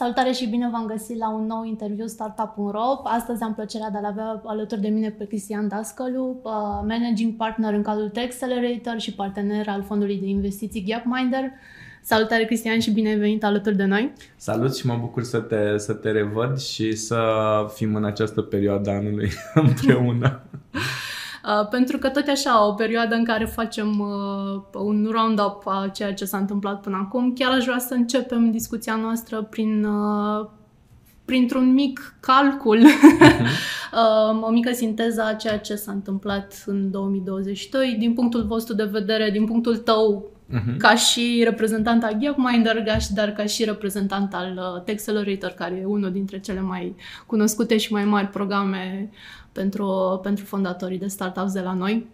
Salutare 0.00 0.32
și 0.32 0.46
bine 0.46 0.68
v-am 0.72 0.86
găsit 0.86 1.18
la 1.18 1.30
un 1.30 1.46
nou 1.46 1.64
interviu 1.64 2.06
Startup.ro. 2.06 3.00
Astăzi 3.04 3.42
am 3.42 3.54
plăcerea 3.54 3.90
de 3.90 3.98
a 4.02 4.08
avea 4.08 4.42
alături 4.44 4.80
de 4.80 4.88
mine 4.88 5.10
pe 5.10 5.26
Cristian 5.26 5.68
Dascălu, 5.68 6.40
uh, 6.42 6.52
managing 6.86 7.36
partner 7.36 7.74
în 7.74 7.82
cadrul 7.82 8.08
Tech 8.08 8.26
Accelerator 8.26 8.98
și 8.98 9.14
partener 9.14 9.68
al 9.68 9.82
fondului 9.82 10.18
de 10.20 10.26
investiții 10.26 10.84
Gapminder. 10.88 11.50
Salutare 12.02 12.44
Cristian 12.44 12.78
și 12.78 12.90
bine 12.90 13.08
ai 13.08 13.18
venit 13.18 13.44
alături 13.44 13.76
de 13.76 13.84
noi. 13.84 14.12
Salut 14.36 14.76
și 14.76 14.86
mă 14.86 14.96
bucur 15.00 15.22
să 15.22 15.38
te, 15.38 15.78
să 15.78 15.92
te 15.92 16.10
revăd 16.10 16.58
și 16.58 16.96
să 16.96 17.20
fim 17.74 17.94
în 17.94 18.04
această 18.04 18.40
perioadă 18.40 18.90
anului 18.90 19.30
împreună. 19.54 20.42
Uh, 21.44 21.68
pentru 21.68 21.98
că 21.98 22.08
tot 22.08 22.28
așa, 22.28 22.66
o 22.66 22.72
perioadă 22.72 23.14
în 23.14 23.24
care 23.24 23.44
facem 23.44 23.98
uh, 23.98 24.82
un 24.82 25.08
round-up 25.10 25.66
a 25.66 25.90
ceea 25.94 26.14
ce 26.14 26.24
s-a 26.24 26.38
întâmplat 26.38 26.80
până 26.80 26.96
acum, 27.06 27.32
chiar 27.32 27.52
aș 27.52 27.64
vrea 27.64 27.78
să 27.78 27.94
începem 27.94 28.50
discuția 28.50 28.96
noastră 28.96 29.42
prin 29.42 29.84
uh, 29.84 30.48
printr-un 31.30 31.72
mic 31.72 32.14
calcul, 32.20 32.78
uh-huh. 32.78 34.40
o 34.46 34.50
mică 34.50 34.72
sinteză 34.72 35.24
a 35.24 35.34
ceea 35.34 35.58
ce 35.58 35.74
s-a 35.74 35.92
întâmplat 35.92 36.62
în 36.66 36.90
2022 36.90 37.96
din 37.98 38.12
punctul 38.12 38.44
vostru 38.44 38.74
de 38.74 38.84
vedere, 38.84 39.30
din 39.30 39.44
punctul 39.44 39.76
tău 39.76 40.30
uh-huh. 40.50 40.76
ca 40.78 40.94
și 40.94 41.40
reprezentant 41.44 42.04
al 42.04 42.18
Gapminder, 42.20 42.82
dar 43.14 43.30
ca 43.30 43.44
și 43.44 43.64
reprezentant 43.64 44.34
al 44.34 44.52
uh, 44.56 44.82
Tech 44.82 44.98
Accelerator, 44.98 45.50
care 45.50 45.74
e 45.74 45.84
unul 45.84 46.12
dintre 46.12 46.40
cele 46.40 46.60
mai 46.60 46.96
cunoscute 47.26 47.76
și 47.76 47.92
mai 47.92 48.04
mari 48.04 48.26
programe 48.26 49.10
pentru, 49.52 50.20
pentru 50.22 50.44
fondatorii 50.44 50.98
de 50.98 51.06
startups 51.06 51.52
de 51.52 51.60
la 51.60 51.72
noi. 51.72 52.08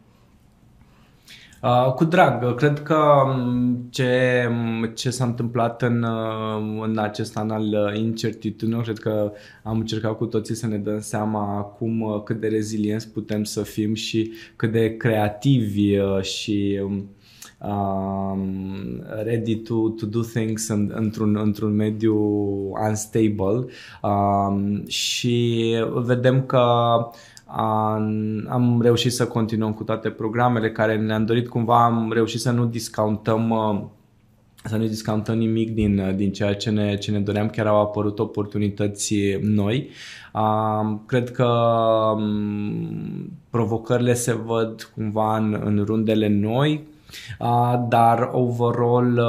Uh, 1.63 1.93
cu 1.93 2.05
drag. 2.05 2.55
Cred 2.55 2.83
că 2.83 2.97
um, 3.27 3.87
ce, 3.91 4.47
um, 4.51 4.85
ce 4.85 5.11
s-a 5.11 5.25
întâmplat 5.25 5.83
în, 5.83 6.03
uh, 6.03 6.83
în 6.83 6.99
acest 6.99 7.37
an 7.37 7.51
al 7.51 7.95
incertitudinilor, 7.95 8.83
cred 8.83 8.99
că 8.99 9.33
am 9.63 9.79
încercat 9.79 10.17
cu 10.17 10.27
toții 10.27 10.55
să 10.55 10.67
ne 10.67 10.77
dăm 10.77 11.01
seama 11.01 11.57
acum 11.57 12.01
uh, 12.01 12.23
cât 12.23 12.41
de 12.41 12.49
rezilienți 12.49 13.13
putem 13.13 13.45
să 13.45 13.63
fim 13.63 13.95
și 13.95 14.33
cât 14.57 14.73
de 14.73 14.97
creativi 14.97 15.97
și 16.21 16.81
um, 17.59 18.27
um, 18.37 19.05
ready 19.25 19.57
to, 19.57 19.89
to 19.89 20.07
do 20.07 20.21
things 20.21 20.69
în, 20.69 20.93
într-un, 20.95 21.37
într-un 21.37 21.75
mediu 21.75 22.17
unstable 22.89 23.65
um, 24.03 24.87
și 24.87 25.65
vedem 25.95 26.43
că 26.43 26.65
am 28.49 28.81
reușit 28.83 29.13
să 29.13 29.27
continuăm 29.27 29.73
cu 29.73 29.85
toate 29.85 30.09
programele 30.09 30.73
care 30.73 30.97
ne-am 30.97 31.25
dorit 31.25 31.49
cumva, 31.49 31.85
am 31.85 32.13
reușit 32.13 32.41
să 32.41 32.51
nu 32.51 32.65
discountăm 32.65 33.51
uh, 33.51 33.85
să 34.65 34.77
nu 34.77 34.87
discountăm 34.87 35.39
nimic 35.39 35.75
din, 35.75 35.99
uh, 35.99 36.15
din 36.15 36.33
ceea 36.33 36.55
ce 36.55 36.71
ne, 36.71 36.97
ce 36.97 37.11
ne 37.11 37.21
doream, 37.21 37.49
chiar 37.49 37.67
au 37.67 37.81
apărut 37.81 38.19
oportunități 38.19 39.15
noi. 39.41 39.89
Uh, 40.35 40.97
cred 41.07 41.31
că 41.31 41.53
um, 42.17 43.33
provocările 43.51 44.15
se 44.15 44.35
văd 44.35 44.91
cumva 44.95 45.37
în, 45.37 45.61
în 45.65 45.85
rundele 45.85 46.29
noi, 46.29 46.87
dar 47.89 48.31
overall 48.33 49.21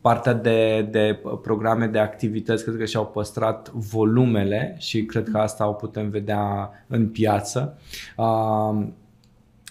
partea 0.00 0.32
de, 0.32 0.88
de 0.90 1.20
programe 1.42 1.86
de 1.86 1.98
activități 1.98 2.64
cred 2.64 2.76
că 2.76 2.84
și-au 2.84 3.06
păstrat 3.06 3.70
volumele 3.72 4.76
și 4.78 5.04
cred 5.04 5.28
că 5.32 5.38
asta 5.38 5.68
o 5.68 5.72
putem 5.72 6.08
vedea 6.08 6.70
în 6.86 7.08
piață. 7.08 7.78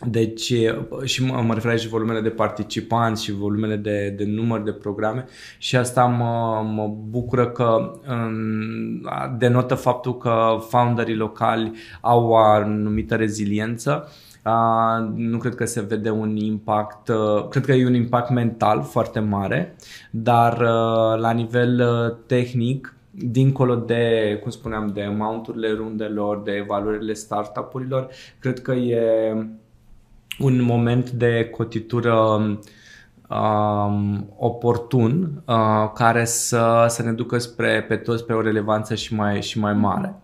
Deci, 0.08 0.54
și 1.04 1.26
mă, 1.26 1.42
mă 1.42 1.54
refer 1.54 1.72
aici 1.72 1.88
volumele 1.88 2.22
de 2.22 2.30
participanți 2.30 3.24
și 3.24 3.32
volumele 3.32 3.76
de, 3.76 4.14
de 4.18 4.26
număr 4.26 4.62
de 4.62 4.72
programe 4.72 5.26
și 5.58 5.76
asta 5.76 6.06
mă, 6.06 6.62
mă 6.74 6.96
bucură 7.10 7.48
că 7.48 7.92
denotă 9.38 9.76
faptul 9.76 10.18
că 10.18 10.58
founderii 10.70 11.16
locali 11.16 11.72
au 12.02 12.28
o 12.28 12.36
anumită 12.36 13.16
reziliență 13.16 14.08
Uh, 14.39 14.39
nu 15.16 15.38
cred 15.38 15.56
că 15.56 15.66
se 15.66 15.82
vede 15.82 16.10
un 16.10 16.36
impact, 16.36 17.08
uh, 17.08 17.48
cred 17.48 17.66
că 17.66 17.72
e 17.72 17.86
un 17.86 17.94
impact 17.94 18.30
mental 18.30 18.82
foarte 18.82 19.20
mare, 19.20 19.76
dar 20.12 20.54
uh, 20.54 21.20
la 21.20 21.32
nivel 21.32 21.80
uh, 21.80 22.16
tehnic, 22.26 22.94
dincolo 23.12 23.76
de, 23.76 24.38
cum 24.42 24.52
spuneam, 24.52 24.92
de 24.94 25.04
amounturile 25.04 25.72
rundelor, 25.72 26.42
de 26.42 26.64
valorile 26.68 27.14
startup-urilor, 27.14 28.08
cred 28.40 28.60
că 28.60 28.72
e 28.72 29.34
un 30.40 30.62
moment 30.62 31.10
de 31.10 31.50
cotitură 31.52 32.16
um, 33.30 34.34
oportun 34.38 35.42
uh, 35.46 35.92
care 35.94 36.26
să, 36.26 36.86
să 36.88 37.04
ne 37.04 37.12
ducă 37.12 37.38
spre 37.38 37.86
pe 37.88 37.96
toți 37.96 38.26
pe 38.26 38.34
o 38.34 38.42
relevanță 38.42 38.96
și 38.96 39.16
mai, 39.16 39.42
și 39.42 39.60
mai 39.60 39.74
mare. 39.74 40.16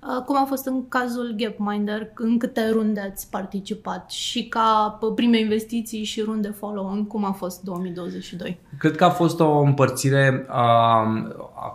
Mm-hmm. 0.00 0.16
Uh, 0.16 0.24
cum 0.24 0.36
a 0.36 0.44
fost 0.44 0.66
în 0.66 0.88
cazul 0.88 1.34
Gapminder? 1.36 2.10
În 2.14 2.38
câte 2.38 2.70
runde 2.72 3.00
ați 3.00 3.30
participat? 3.30 4.10
Și 4.10 4.48
ca 4.48 4.98
prime 5.14 5.38
investiții 5.38 6.04
și 6.04 6.20
runde 6.20 6.48
follow-on, 6.48 7.06
cum 7.06 7.24
a 7.24 7.32
fost 7.32 7.62
2022? 7.62 8.58
Cred 8.78 8.96
că 8.96 9.04
a 9.04 9.10
fost 9.10 9.40
o 9.40 9.58
împărțire 9.58 10.46
uh, 10.48 11.32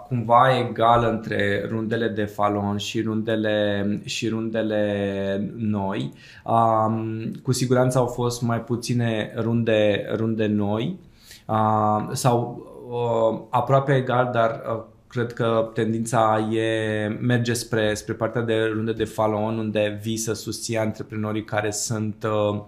cumva 0.07 0.57
egală 0.69 1.09
între 1.09 1.65
rundele 1.69 2.07
de 2.07 2.23
follow-on 2.23 2.77
și 2.77 3.01
rundele, 3.01 3.85
și 4.05 4.27
rundele 4.27 5.53
noi. 5.55 6.13
Uh, 6.45 7.31
cu 7.43 7.51
siguranță 7.51 7.97
au 7.97 8.05
fost 8.05 8.41
mai 8.41 8.61
puține 8.61 9.33
runde, 9.35 10.05
runde 10.15 10.45
noi 10.45 10.99
uh, 11.45 12.09
sau 12.11 12.65
uh, 12.89 13.39
aproape 13.49 13.95
egal, 13.95 14.29
dar 14.33 14.61
uh, 14.75 14.83
cred 15.13 15.33
că 15.33 15.69
tendința 15.73 16.49
e 16.51 17.07
merge 17.21 17.53
spre, 17.53 17.93
spre 17.93 18.13
partea 18.13 18.41
de 18.41 18.63
runde 18.73 18.91
de 18.91 19.03
follow-on 19.03 19.57
unde 19.57 19.99
vii 20.03 20.17
să 20.17 20.33
susții 20.33 20.77
antreprenorii 20.77 21.43
care 21.43 21.71
sunt 21.71 22.23
uh, 22.23 22.59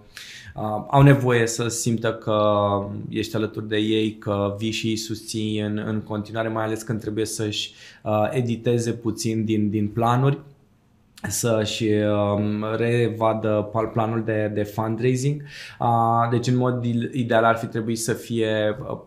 uh, 0.54 0.84
au 0.90 1.02
nevoie 1.02 1.46
să 1.46 1.68
simtă 1.68 2.14
că 2.14 2.40
ești 3.08 3.36
alături 3.36 3.68
de 3.68 3.76
ei, 3.76 4.18
că 4.18 4.54
vii 4.58 4.70
și 4.70 4.88
îi 4.88 4.96
susții 4.96 5.60
în, 5.60 5.82
în 5.86 6.00
continuare, 6.00 6.48
mai 6.48 6.64
ales 6.64 6.82
când 6.82 7.00
trebuie 7.00 7.24
să-și 7.24 7.72
uh, 8.02 8.28
editeze 8.30 8.92
puțin 8.92 9.44
din, 9.44 9.70
din 9.70 9.88
planuri 9.88 10.38
să-și 11.22 11.84
um, 11.84 12.64
revadă 12.76 13.70
planul 13.92 14.22
de, 14.24 14.50
de 14.54 14.62
fundraising. 14.62 15.42
Uh, 15.78 16.28
deci, 16.30 16.46
în 16.46 16.56
mod 16.56 16.84
ideal, 17.12 17.44
ar 17.44 17.56
fi 17.56 17.66
trebuit 17.66 17.98
să 17.98 18.12
fie 18.12 18.76
uh, 18.80 18.98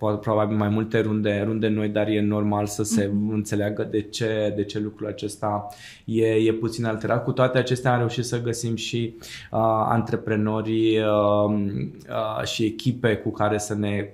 uh, 0.00 0.18
probabil 0.20 0.56
mai 0.56 0.68
multe 0.68 1.00
runde, 1.00 1.42
runde 1.46 1.68
noi, 1.68 1.88
dar 1.88 2.08
e 2.08 2.20
normal 2.20 2.66
să 2.66 2.82
se 2.82 3.06
mm-hmm. 3.06 3.32
înțeleagă 3.32 3.88
de 3.90 4.00
ce, 4.00 4.52
de 4.56 4.64
ce 4.64 4.78
lucrul 4.78 5.06
acesta 5.06 5.66
e, 6.04 6.26
e 6.26 6.52
puțin 6.52 6.84
alterat. 6.84 7.24
Cu 7.24 7.32
toate 7.32 7.58
acestea, 7.58 7.92
am 7.92 7.98
reușit 7.98 8.24
să 8.24 8.42
găsim 8.42 8.76
și 8.76 9.14
uh, 9.18 9.58
antreprenorii 9.88 10.98
uh, 10.98 11.54
uh, 12.08 12.44
și 12.44 12.64
echipe 12.64 13.16
cu 13.16 13.30
care 13.30 13.58
să 13.58 13.74
ne 13.74 14.08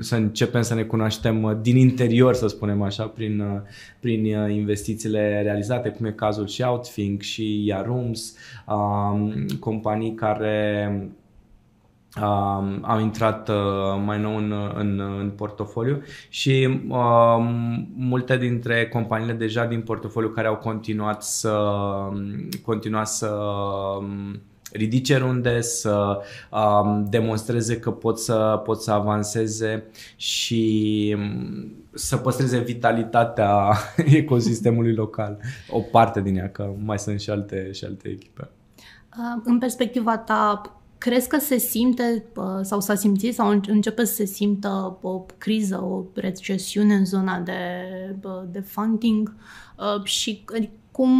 să 0.00 0.16
începem 0.16 0.62
să 0.62 0.74
ne 0.74 0.82
cunoaștem 0.82 1.42
uh, 1.42 1.56
din 1.60 1.76
interior, 1.76 2.34
să 2.34 2.46
spunem 2.46 2.82
așa, 2.82 3.06
prin, 3.06 3.40
uh, 3.40 3.60
prin 4.00 4.36
uh, 4.36 4.54
investițiile 4.54 5.42
realizate, 5.42 5.88
cum 5.88 6.06
e 6.06 6.10
cazul 6.10 6.46
și 6.46 6.62
Outthink 6.62 7.22
și 7.22 7.66
Yarooms, 7.66 8.36
um, 8.66 9.46
companii 9.60 10.14
care 10.14 10.88
um, 12.16 12.78
au 12.82 13.00
intrat 13.00 13.48
uh, 13.48 13.54
mai 14.04 14.20
nou 14.20 14.36
în, 14.36 14.54
în, 14.74 15.00
în 15.18 15.30
portofoliu 15.36 16.02
și 16.28 16.80
um, 16.88 17.86
multe 17.96 18.36
dintre 18.36 18.88
companiile 18.88 19.32
deja 19.32 19.66
din 19.66 19.80
portofoliu 19.80 20.28
care 20.28 20.46
au 20.46 20.56
continuat 20.56 21.22
să 21.22 21.58
continua 22.64 23.04
să 23.04 23.28
um, 23.98 24.40
ridice 24.72 25.16
runde, 25.16 25.60
să 25.60 26.18
um, 26.50 27.06
demonstreze 27.10 27.78
că 27.78 27.90
pot 27.90 28.18
să, 28.18 28.60
pot 28.64 28.82
să 28.82 28.90
avanseze 28.90 29.84
și 30.16 31.14
um, 31.18 31.74
să 31.92 32.16
păstreze 32.16 32.58
vitalitatea 32.58 33.72
ecosistemului 33.96 34.94
local. 34.94 35.38
O 35.70 35.80
parte 35.80 36.20
din 36.20 36.36
ea, 36.36 36.50
că 36.50 36.70
mai 36.84 36.98
sunt 36.98 37.20
și 37.20 37.30
alte, 37.30 37.72
și 37.72 37.84
alte 37.84 38.08
echipe. 38.08 38.50
Uh, 39.18 39.42
în 39.44 39.58
perspectiva 39.58 40.18
ta, 40.18 40.76
crezi 40.98 41.28
că 41.28 41.38
se 41.38 41.58
simte 41.58 42.24
uh, 42.36 42.44
sau 42.60 42.80
s-a 42.80 42.94
simțit 42.94 43.34
sau 43.34 43.60
începe 43.66 44.04
să 44.04 44.14
se 44.14 44.24
simtă 44.24 44.98
o 45.00 45.26
criză, 45.38 45.82
o 45.82 46.04
recesiune 46.14 46.94
în 46.94 47.04
zona 47.04 47.38
de, 47.38 47.54
de 48.50 48.60
funding 48.60 49.34
uh, 49.78 50.04
și 50.04 50.44
cum 50.90 51.10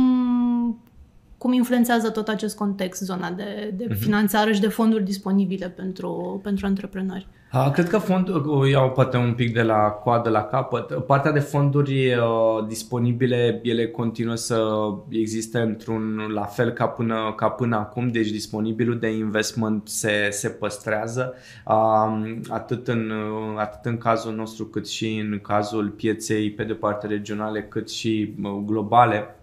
cum 1.43 1.53
influențează 1.53 2.11
tot 2.11 2.29
acest 2.29 2.57
context 2.57 3.03
zona 3.03 3.31
de, 3.31 3.75
de 3.77 3.87
uh-huh. 3.87 3.99
finanțare 3.99 4.53
și 4.53 4.61
de 4.61 4.69
fonduri 4.69 5.05
disponibile 5.05 5.69
pentru, 5.69 6.41
pentru 6.43 6.67
antreprenori? 6.67 7.27
Cred 7.73 7.89
că 7.89 7.99
fondul, 7.99 8.69
iau 8.71 8.91
poate 8.91 9.17
un 9.17 9.33
pic 9.35 9.53
de 9.53 9.63
la 9.63 9.79
coadă 9.79 10.31
la 10.31 10.43
capăt, 10.43 11.05
partea 11.07 11.33
de 11.33 11.39
fonduri 11.39 12.15
uh, 12.15 12.67
disponibile, 12.67 13.61
ele 13.63 13.87
continuă 13.87 14.35
să 14.35 14.69
existe 15.09 15.59
într-un 15.59 16.31
la 16.35 16.45
fel 16.45 16.71
ca 16.71 16.87
până, 16.87 17.33
ca 17.37 17.49
până 17.49 17.77
acum, 17.77 18.11
deci 18.11 18.31
disponibilul 18.31 18.99
de 18.99 19.17
investment 19.17 19.89
se, 19.89 20.29
se 20.31 20.49
păstrează 20.49 21.35
uh, 21.67 22.37
atât 22.49 22.89
în, 22.89 23.13
atât 23.57 23.85
în 23.85 23.99
cazul 23.99 24.35
nostru 24.35 24.65
cât 24.65 24.89
și 24.89 25.27
în 25.31 25.39
cazul 25.43 25.89
pieței 25.89 26.51
pe 26.51 26.65
de 26.65 26.75
parte 26.75 27.07
regionale 27.07 27.63
cât 27.63 27.91
și 27.91 28.35
globale 28.65 29.37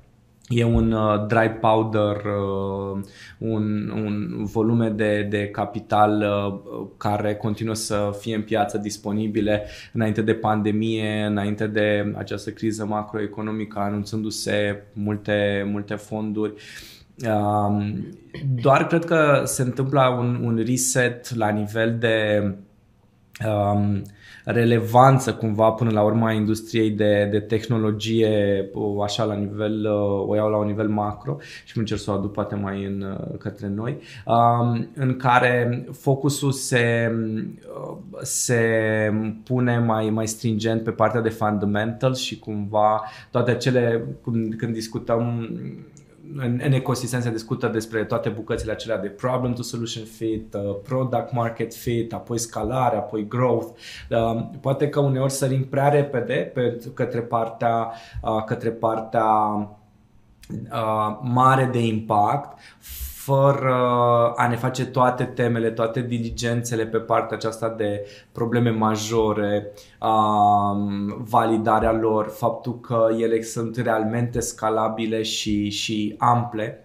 E 0.50 0.63
un 0.63 0.92
uh, 0.92 1.25
dry 1.28 1.50
powder, 1.50 2.16
uh, 2.16 3.01
un, 3.38 3.90
un 3.90 4.46
volume 4.46 4.90
de, 4.90 5.28
de 5.30 5.48
capital 5.48 6.22
uh, 6.22 6.88
care 6.98 7.36
continuă 7.36 7.74
să 7.74 8.18
fie 8.19 8.36
în 8.36 8.42
piață 8.42 8.78
disponibile 8.78 9.66
înainte 9.94 10.22
de 10.22 10.34
pandemie, 10.34 11.25
înainte 11.25 11.68
de 11.68 12.13
această 12.18 12.50
criză 12.50 12.86
macroeconomică, 12.86 13.80
anunțându-se 13.80 14.84
multe, 14.94 15.68
multe 15.72 15.96
fonduri. 15.96 16.54
Uh, 17.25 17.94
doar 18.62 18.88
cred 18.88 19.06
că 19.06 19.42
se 19.45 19.62
întâmplă 19.62 20.16
un, 20.19 20.40
un 20.44 20.63
reset 20.66 21.36
la 21.36 21.50
nivel 21.50 21.98
de 22.00 22.42
um, 22.44 22.56
relevanță 24.44 25.34
cumva 25.34 25.72
până 25.72 25.90
la 25.90 26.02
urmă 26.02 26.26
a 26.26 26.32
industriei 26.32 26.90
de, 26.90 27.28
de 27.32 27.40
tehnologie 27.40 28.66
așa 29.04 29.24
la 29.24 29.34
nivel, 29.34 29.86
o 30.28 30.36
iau 30.36 30.50
la 30.50 30.58
un 30.58 30.66
nivel 30.66 30.88
macro 30.88 31.38
și 31.66 31.72
mă 31.76 31.82
încerc 31.82 32.00
să 32.00 32.12
o 32.12 32.14
aduc 32.14 32.32
poate 32.32 32.56
mai 32.56 32.84
în, 32.86 33.18
către 33.40 33.68
noi, 33.68 33.98
în 34.94 35.16
care 35.18 35.86
focusul 35.92 36.52
se, 36.52 37.12
se 38.22 38.60
pune 39.44 39.80
mai, 39.80 40.10
mai 40.10 40.28
stringent 40.28 40.84
pe 40.84 40.92
partea 40.92 41.22
de 41.22 41.30
fundamentals 41.30 42.20
și 42.20 42.40
cumva 42.40 43.04
toate 43.32 43.52
acele, 43.52 44.04
când, 44.24 44.56
când 44.56 44.74
discutăm 44.74 45.50
în, 46.36 46.62
în 46.64 46.72
ecosistem 46.72 47.22
se 47.22 47.31
discută 47.31 47.68
despre 47.68 48.04
toate 48.04 48.30
bucățile 48.30 48.72
acelea 48.72 48.98
de 48.98 49.08
problem 49.08 49.54
to 49.54 49.62
solution 49.62 50.04
fit, 50.04 50.54
uh, 50.54 50.76
product 50.84 51.31
market 51.31 51.74
fit, 51.74 52.14
apoi 52.14 52.38
scalare, 52.38 52.96
apoi 52.96 53.28
growth. 53.28 53.68
Uh, 54.10 54.42
poate 54.62 54.90
că 54.90 55.00
uneori 55.00 55.31
sărim 55.31 55.66
prea 55.66 55.90
repede 55.90 56.52
pe, 56.54 56.81
către 56.94 57.20
partea, 57.20 57.92
uh, 58.22 58.44
către 58.44 58.70
partea 58.70 59.28
uh, 60.72 61.18
mare 61.22 61.70
de 61.72 61.86
impact 61.86 62.60
fără 63.30 63.74
a 64.36 64.48
ne 64.48 64.56
face 64.56 64.86
toate 64.86 65.24
temele, 65.24 65.70
toate 65.70 66.02
diligențele 66.02 66.86
pe 66.86 66.98
partea 66.98 67.38
aceasta 67.38 67.70
de 67.70 68.06
probleme 68.31 68.70
majore, 68.70 69.72
validarea 71.18 71.92
lor, 71.92 72.28
faptul 72.28 72.80
că 72.80 73.08
ele 73.18 73.42
sunt 73.42 73.78
realmente 73.78 74.40
scalabile 74.40 75.22
și, 75.22 75.70
și 75.70 76.16
ample. 76.18 76.84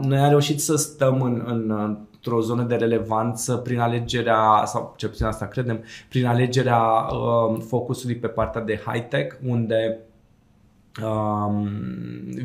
Noi 0.00 0.18
am 0.18 0.28
reușit 0.28 0.60
să 0.60 0.76
stăm 0.76 1.22
în, 1.22 1.42
în 1.46 1.96
într-o 2.24 2.40
zonă 2.40 2.62
de 2.62 2.74
relevanță 2.74 3.56
prin 3.56 3.78
alegerea, 3.78 4.62
sau 4.66 4.94
ce 4.96 5.08
puțin 5.08 5.26
asta 5.26 5.46
credem, 5.46 5.84
prin 6.08 6.26
alegerea 6.26 6.80
uh, 6.80 7.60
focusului 7.66 8.16
pe 8.16 8.26
partea 8.26 8.60
de 8.60 8.80
high-tech, 8.86 9.36
unde 9.48 9.98
um, 11.00 11.68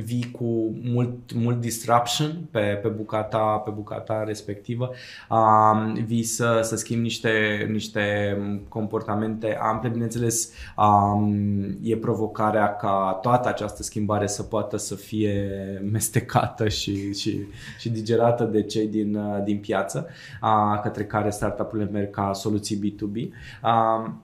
vii 0.04 0.32
cu 0.32 0.76
mult, 0.84 1.34
mult 1.34 1.60
disruption 1.60 2.48
pe, 2.52 2.60
pe, 2.60 2.88
bucata, 2.88 3.40
pe 3.40 3.72
bucata 3.72 4.24
respectivă, 4.24 4.90
um, 5.30 5.94
vii 5.94 6.24
să, 6.24 6.60
să 6.64 6.76
schimbi 6.76 7.04
niște, 7.04 7.68
niște 7.72 8.38
comportamente 8.68 9.58
ample. 9.62 9.90
Bineînțeles, 9.90 10.52
um, 10.78 11.78
e 11.82 11.98
provocarea 11.98 12.76
ca 12.76 13.20
toată 13.22 13.48
această 13.48 13.84
schimbare 13.84 14.28
să 14.28 14.44
poată 14.44 14.78
să 14.78 14.96
fie 14.96 15.52
mestecată 15.92 16.68
și, 16.68 17.14
și, 17.14 17.40
și 17.80 17.90
digerată 17.90 18.44
de 18.44 18.64
cei 18.64 18.88
din, 18.88 19.20
din 19.44 19.60
piață, 19.60 20.08
uh, 20.42 20.82
către 20.82 21.06
care 21.06 21.30
startup-urile 21.30 21.90
merg 21.92 22.10
ca 22.10 22.34
soluții 22.34 22.78
B2B. 22.78 23.30
Um, 23.64 24.22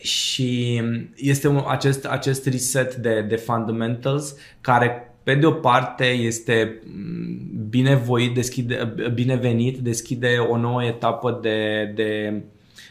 și 0.00 0.82
este 1.16 1.48
un, 1.48 1.64
acest, 1.66 2.06
acest 2.06 2.46
reset 2.46 2.94
de, 2.94 3.24
de 3.28 3.36
fundamentals 3.36 4.36
care 4.60 5.12
pe 5.22 5.34
de 5.34 5.46
o 5.46 5.52
parte 5.52 6.04
este 6.04 6.82
binevoit, 7.68 8.34
deschide, 8.34 8.94
binevenit, 9.14 9.78
deschide 9.78 10.36
o 10.48 10.56
nouă 10.56 10.84
etapă 10.84 11.38
de, 11.42 11.92
de 11.94 12.42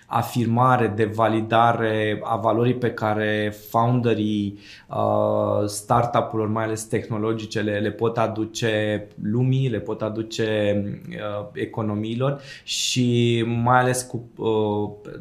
afirmare, 0.10 0.88
de 0.88 1.06
validare 1.06 2.20
a 2.24 2.36
valorii 2.36 2.76
pe 2.76 2.92
care 2.92 3.56
founderii 3.70 4.60
uh, 4.90 5.66
startup-urilor, 5.66 6.48
mai 6.48 6.64
ales 6.64 6.84
tehnologice, 6.84 7.62
le, 7.62 7.80
le 7.80 7.92
pot 7.92 8.18
aduce 8.18 9.08
lumii, 9.22 9.70
le 9.70 9.80
pot 9.80 10.02
aduce 10.02 10.84
uh, 11.10 11.48
economiilor 11.54 12.42
și 12.64 13.44
mai 13.48 13.80
ales 13.80 14.02
cu 14.02 14.30
uh, 14.36 15.12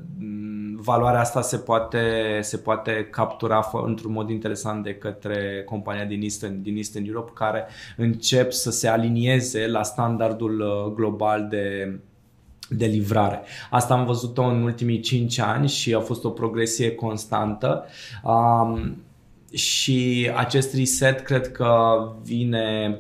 valoarea 0.77 1.21
asta 1.21 1.41
se 1.41 1.56
poate, 1.56 2.00
se 2.41 2.56
poate 2.56 3.09
captura 3.11 3.71
într-un 3.85 4.12
mod 4.12 4.31
interesant 4.31 4.83
de 4.83 4.94
către 4.94 5.62
compania 5.65 6.05
din 6.05 6.23
Eastern, 6.23 6.62
din 6.62 6.77
Eastern 6.77 7.06
Europe 7.06 7.31
care 7.35 7.67
încep 7.97 8.53
să 8.53 8.71
se 8.71 8.88
alinieze 8.88 9.67
la 9.67 9.83
standardul 9.83 10.61
uh, 10.61 10.93
global 10.94 11.47
de 11.49 11.99
de 12.69 12.87
livrare. 12.87 13.43
Asta 13.71 13.95
am 13.95 14.07
văzut-o 14.07 14.43
în 14.43 14.63
ultimii 14.63 15.01
5 15.01 15.39
ani 15.39 15.69
și 15.69 15.95
a 15.95 16.01
fost 16.01 16.25
o 16.25 16.31
progresie 16.31 16.95
constantă. 16.95 17.85
Um, 18.23 19.03
și 19.53 20.31
acest 20.37 20.75
reset 20.75 21.21
cred 21.21 21.53
că 21.53 21.99
vine 22.23 22.99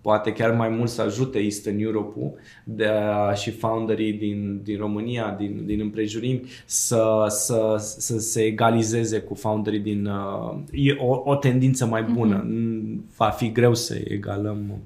poate 0.00 0.32
chiar 0.32 0.50
mai 0.50 0.68
mult 0.68 0.88
să 0.88 1.02
ajute 1.02 1.38
Eastern 1.38 1.80
Europe 1.80 2.34
de, 2.64 2.90
și 3.34 3.50
founderii 3.50 4.12
din, 4.12 4.60
din 4.62 4.78
România, 4.78 5.34
din, 5.38 5.62
din 5.66 5.80
împrejurim, 5.80 6.42
să, 6.64 7.26
să, 7.28 7.76
să 7.98 8.18
se 8.18 8.42
egalizeze 8.42 9.18
cu 9.18 9.34
founderii 9.34 9.78
din... 9.78 10.06
Uh, 10.06 10.58
e 10.70 10.96
o, 10.98 11.22
o 11.24 11.34
tendință 11.34 11.86
mai 11.86 12.02
bună. 12.02 12.46
Mm-hmm. 12.46 13.16
Va 13.16 13.28
fi 13.28 13.52
greu 13.52 13.74
să 13.74 14.00
egalăm 14.04 14.80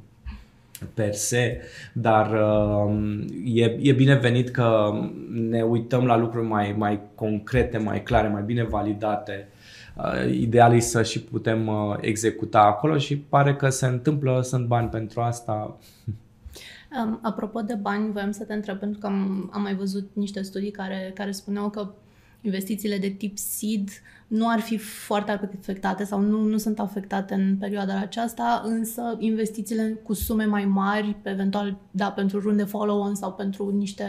per 0.94 1.14
se, 1.14 1.60
dar 1.92 2.32
uh, 2.32 3.24
e, 3.44 3.78
e 3.80 3.92
binevenit 3.92 4.50
că 4.50 4.92
ne 5.30 5.62
uităm 5.62 6.04
la 6.04 6.16
lucruri 6.16 6.46
mai, 6.46 6.74
mai 6.78 7.00
concrete, 7.14 7.78
mai 7.78 8.02
clare, 8.02 8.28
mai 8.28 8.42
bine 8.42 8.64
validate. 8.64 9.48
Uh, 9.96 10.32
ideal 10.32 10.74
e 10.74 10.80
să 10.80 11.02
și 11.02 11.20
putem 11.22 11.66
uh, 11.66 11.96
executa 12.00 12.60
acolo 12.60 12.98
și 12.98 13.16
pare 13.16 13.56
că 13.56 13.68
se 13.68 13.86
întâmplă, 13.86 14.40
sunt 14.42 14.66
bani 14.66 14.88
pentru 14.88 15.20
asta. 15.20 15.78
Um, 17.04 17.18
apropo 17.22 17.60
de 17.60 17.74
bani, 17.74 18.12
voiam 18.12 18.30
să 18.30 18.44
te 18.44 18.54
întreb, 18.54 18.78
pentru 18.78 18.98
că 18.98 19.06
am, 19.06 19.50
am 19.52 19.62
mai 19.62 19.74
văzut 19.74 20.10
niște 20.12 20.42
studii 20.42 20.70
care, 20.70 21.10
care 21.14 21.30
spuneau 21.30 21.70
că 21.70 21.88
investițiile 22.40 22.98
de 22.98 23.08
tip 23.08 23.38
seed 23.38 23.88
nu 24.26 24.48
ar 24.48 24.60
fi 24.60 24.76
foarte 24.78 25.40
afectate 25.60 26.04
sau 26.04 26.20
nu, 26.20 26.40
nu 26.40 26.56
sunt 26.56 26.78
afectate 26.78 27.34
în 27.34 27.56
perioada 27.56 27.98
aceasta, 28.00 28.62
însă 28.64 29.02
investițiile 29.18 30.00
cu 30.02 30.12
sume 30.12 30.44
mai 30.44 30.64
mari, 30.64 31.16
eventual 31.22 31.76
da, 31.90 32.10
pentru 32.10 32.40
runde 32.40 32.64
follow-on 32.64 33.14
sau 33.14 33.32
pentru 33.32 33.70
niște, 33.76 34.04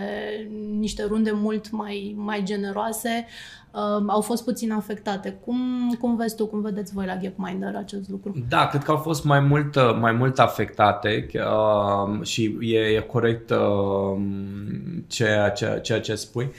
niște 0.79 1.05
runde 1.07 1.31
mult 1.33 1.71
mai, 1.71 2.15
mai 2.17 2.43
generoase, 2.43 3.25
uh, 3.71 4.03
au 4.07 4.21
fost 4.21 4.43
puțin 4.43 4.71
afectate. 4.71 5.37
Cum, 5.45 5.59
cum 5.99 6.15
vezi 6.15 6.35
tu, 6.35 6.47
cum 6.47 6.61
vedeți 6.61 6.93
voi 6.93 7.05
la 7.05 7.15
Gapminder 7.15 7.75
acest 7.75 8.09
lucru? 8.09 8.45
Da, 8.49 8.67
cred 8.67 8.83
că 8.83 8.91
au 8.91 8.97
fost 8.97 9.23
mai 9.23 9.39
mult, 9.39 9.99
mai 9.99 10.11
mult 10.11 10.39
afectate 10.39 11.27
uh, 11.33 12.23
și 12.25 12.57
e, 12.61 12.79
e 12.79 12.99
corect 12.99 13.49
uh, 13.49 14.21
ceea, 15.07 15.49
ceea, 15.49 15.79
ceea 15.79 15.99
ce 15.99 16.15
spui. 16.15 16.51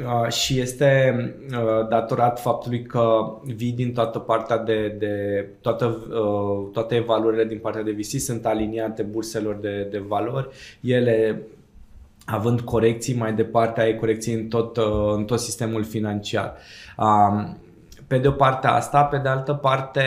Uh, 0.00 0.20
Uh, 0.24 0.32
și 0.32 0.60
este 0.60 1.14
uh, 1.50 1.88
datorat 1.88 2.40
faptului 2.40 2.82
că 2.82 3.32
vii 3.42 3.72
din 3.72 3.92
toată 3.92 4.18
partea 4.18 4.58
de, 4.58 4.96
de 4.98 5.46
toată, 5.60 6.06
uh, 6.10 6.68
toate 6.72 6.94
evaluările 6.94 7.44
din 7.44 7.58
partea 7.58 7.82
de 7.82 7.90
VC 7.90 8.20
sunt 8.20 8.46
aliniate 8.46 9.02
burselor 9.02 9.54
de, 9.54 9.88
de 9.90 9.98
valori. 9.98 10.48
Ele 10.80 11.42
având 12.24 12.60
corecții, 12.60 13.14
mai 13.14 13.32
departe 13.32 13.80
ai 13.80 13.96
corecții 13.96 14.34
în 14.34 14.46
tot, 14.46 14.76
în 15.16 15.24
tot 15.24 15.38
sistemul 15.38 15.84
financiar. 15.84 16.56
Um, 16.98 17.56
pe 18.10 18.18
de 18.18 18.28
o 18.28 18.32
parte 18.32 18.66
asta, 18.66 19.04
pe 19.04 19.18
de 19.18 19.28
altă 19.28 19.52
parte 19.52 20.02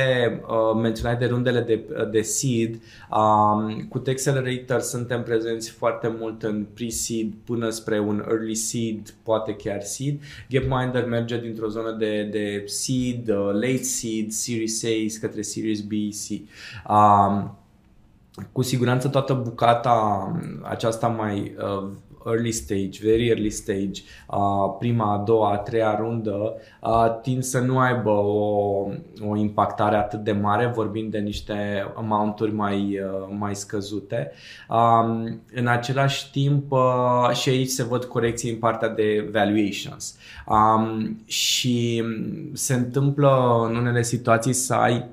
uh, 0.48 0.82
menționai 0.82 1.18
de 1.18 1.26
rundele 1.26 1.60
de, 1.60 1.86
de 2.12 2.22
seed, 2.22 2.82
um, 3.12 3.88
cu 3.90 4.02
Accelerator 4.08 4.80
suntem 4.80 5.24
prezenți 5.24 5.70
foarte 5.70 6.16
mult 6.20 6.44
în 6.44 6.66
pre-seed 6.74 7.34
până 7.44 7.70
spre 7.70 8.00
un 8.00 8.26
early 8.30 8.56
seed, 8.56 9.14
poate 9.24 9.56
chiar 9.56 9.82
seed. 9.82 10.20
Gapminder 10.50 11.06
merge 11.06 11.40
dintr-o 11.40 11.68
zonă 11.68 11.92
de, 11.92 12.24
de 12.32 12.64
seed, 12.66 13.30
uh, 13.30 13.52
late 13.54 13.84
seed, 13.84 14.32
Series 14.32 14.84
A 14.84 15.20
către 15.20 15.42
Series 15.42 15.82
B, 15.82 15.92
C. 15.92 16.42
Um, 16.90 17.58
cu 18.52 18.62
siguranță 18.62 19.08
toată 19.08 19.34
bucata 19.34 20.32
aceasta 20.62 21.08
mai 21.08 21.56
uh, 21.58 21.90
early 22.26 22.52
stage, 22.52 23.00
very 23.02 23.30
early 23.30 23.50
stage, 23.50 24.02
uh, 24.28 24.76
prima, 24.80 25.14
a 25.14 25.18
doua, 25.18 25.52
a 25.52 25.58
treia 25.58 25.96
rundă, 25.96 26.54
uh, 26.82 27.20
tind 27.22 27.44
să 27.44 27.60
nu 27.60 27.80
aibă 27.80 28.10
o, 28.10 28.88
o 29.28 29.36
impactare 29.36 29.96
atât 29.96 30.24
de 30.24 30.32
mare, 30.32 30.72
vorbind 30.76 31.12
de 31.12 31.20
niște 31.20 31.54
amounturi 31.96 32.54
mai, 32.54 33.00
uh, 33.00 33.36
mai 33.38 33.56
scăzute. 33.56 34.32
Um, 34.70 35.42
în 35.54 35.68
același 35.68 36.32
timp, 36.32 36.72
uh, 36.72 37.30
și 37.34 37.50
aici 37.50 37.70
se 37.70 37.84
văd 37.84 38.04
corecții 38.04 38.52
în 38.52 38.58
partea 38.58 38.90
de 38.90 39.30
valuations. 39.32 40.18
Um, 40.48 41.22
și 41.26 42.04
se 42.54 42.74
întâmplă 42.74 43.66
în 43.70 43.76
unele 43.76 44.02
situații 44.02 44.54
să 44.54 44.74
ai 44.74 45.06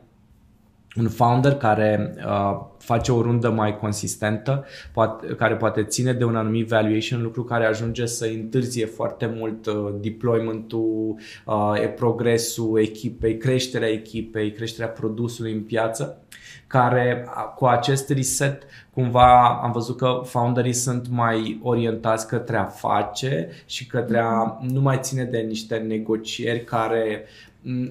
un 0.96 1.08
founder 1.08 1.54
care 1.54 2.14
uh, 2.26 2.60
face 2.78 3.12
o 3.12 3.22
rundă 3.22 3.50
mai 3.50 3.78
consistentă, 3.78 4.64
poate, 4.92 5.26
care 5.26 5.56
poate 5.56 5.84
ține 5.84 6.12
de 6.12 6.24
un 6.24 6.36
anumit 6.36 6.68
valuation, 6.68 7.22
lucru 7.22 7.44
care 7.44 7.64
ajunge 7.64 8.06
să 8.06 8.24
întârzie 8.24 8.86
foarte 8.86 9.34
mult 9.36 9.66
uh, 9.66 9.94
deployment-ul, 10.00 11.16
uh, 11.46 11.92
progresul 11.96 12.78
echipei, 12.80 13.36
creșterea 13.36 13.88
echipei, 13.88 14.52
creșterea 14.52 14.88
produsului 14.88 15.52
în 15.52 15.62
piață, 15.62 16.24
care 16.66 17.28
cu 17.56 17.66
acest 17.66 18.10
reset 18.10 18.62
cumva 18.90 19.60
am 19.62 19.72
văzut 19.72 19.96
că 19.96 20.20
founderii 20.24 20.72
sunt 20.72 21.08
mai 21.08 21.60
orientați 21.62 22.28
către 22.28 22.56
a 22.56 22.64
face 22.64 23.48
și 23.66 23.86
către 23.86 24.18
a 24.18 24.58
nu 24.60 24.80
mai 24.80 24.98
ține 25.00 25.24
de 25.24 25.38
niște 25.38 25.76
negocieri 25.76 26.64
care 26.64 27.24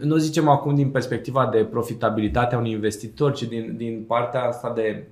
nu 0.01 0.15
zicem 0.15 0.47
acum 0.47 0.75
din 0.75 0.89
perspectiva 0.89 1.49
de 1.51 1.63
profitabilitate 1.63 2.55
a 2.55 2.57
unui 2.57 2.71
investitor, 2.71 3.33
ci 3.33 3.43
din, 3.43 3.73
din 3.77 4.03
partea 4.07 4.43
asta 4.43 4.73
de 4.75 5.03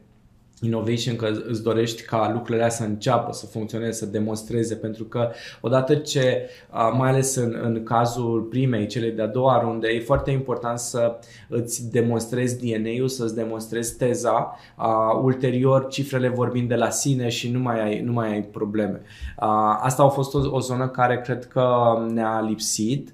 innovation, 0.62 1.16
că 1.16 1.32
îți 1.48 1.64
dorești 1.64 2.02
ca 2.02 2.32
lucrurile 2.34 2.70
să 2.70 2.84
înceapă, 2.84 3.32
să 3.32 3.46
funcționeze, 3.46 3.92
să 3.92 4.06
demonstreze, 4.06 4.76
pentru 4.76 5.04
că 5.04 5.30
odată 5.62 5.96
ce, 5.96 6.50
mai 6.98 7.10
ales 7.10 7.36
în, 7.36 7.60
în 7.64 7.84
cazul 7.84 8.42
primei, 8.42 8.88
cele 8.88 9.10
de-a 9.10 9.28
doua 9.28 9.62
runde, 9.62 9.88
e 9.88 10.00
foarte 10.00 10.32
important 10.32 10.80
să 10.80 11.20
îți 11.50 11.92
demonstrezi 11.92 12.58
DNA-ul, 12.58 13.08
să-ți 13.08 13.36
demonstrezi 13.36 13.98
teza, 13.98 14.56
uh, 14.78 15.22
ulterior 15.24 15.88
cifrele 15.88 16.28
vorbind 16.28 16.68
de 16.68 16.76
la 16.76 16.90
sine 16.90 17.30
și 17.30 17.52
nu 17.52 17.60
mai 17.60 17.84
ai, 17.84 18.02
nu 18.02 18.12
mai 18.12 18.32
ai 18.32 18.42
probleme. 18.42 19.02
Uh, 19.42 19.78
asta 19.80 20.04
a 20.04 20.08
fost 20.08 20.34
o, 20.34 20.40
o 20.56 20.60
zonă 20.60 20.88
care 20.88 21.22
cred 21.22 21.46
că 21.46 21.74
ne-a 22.14 22.42
lipsit 22.48 23.12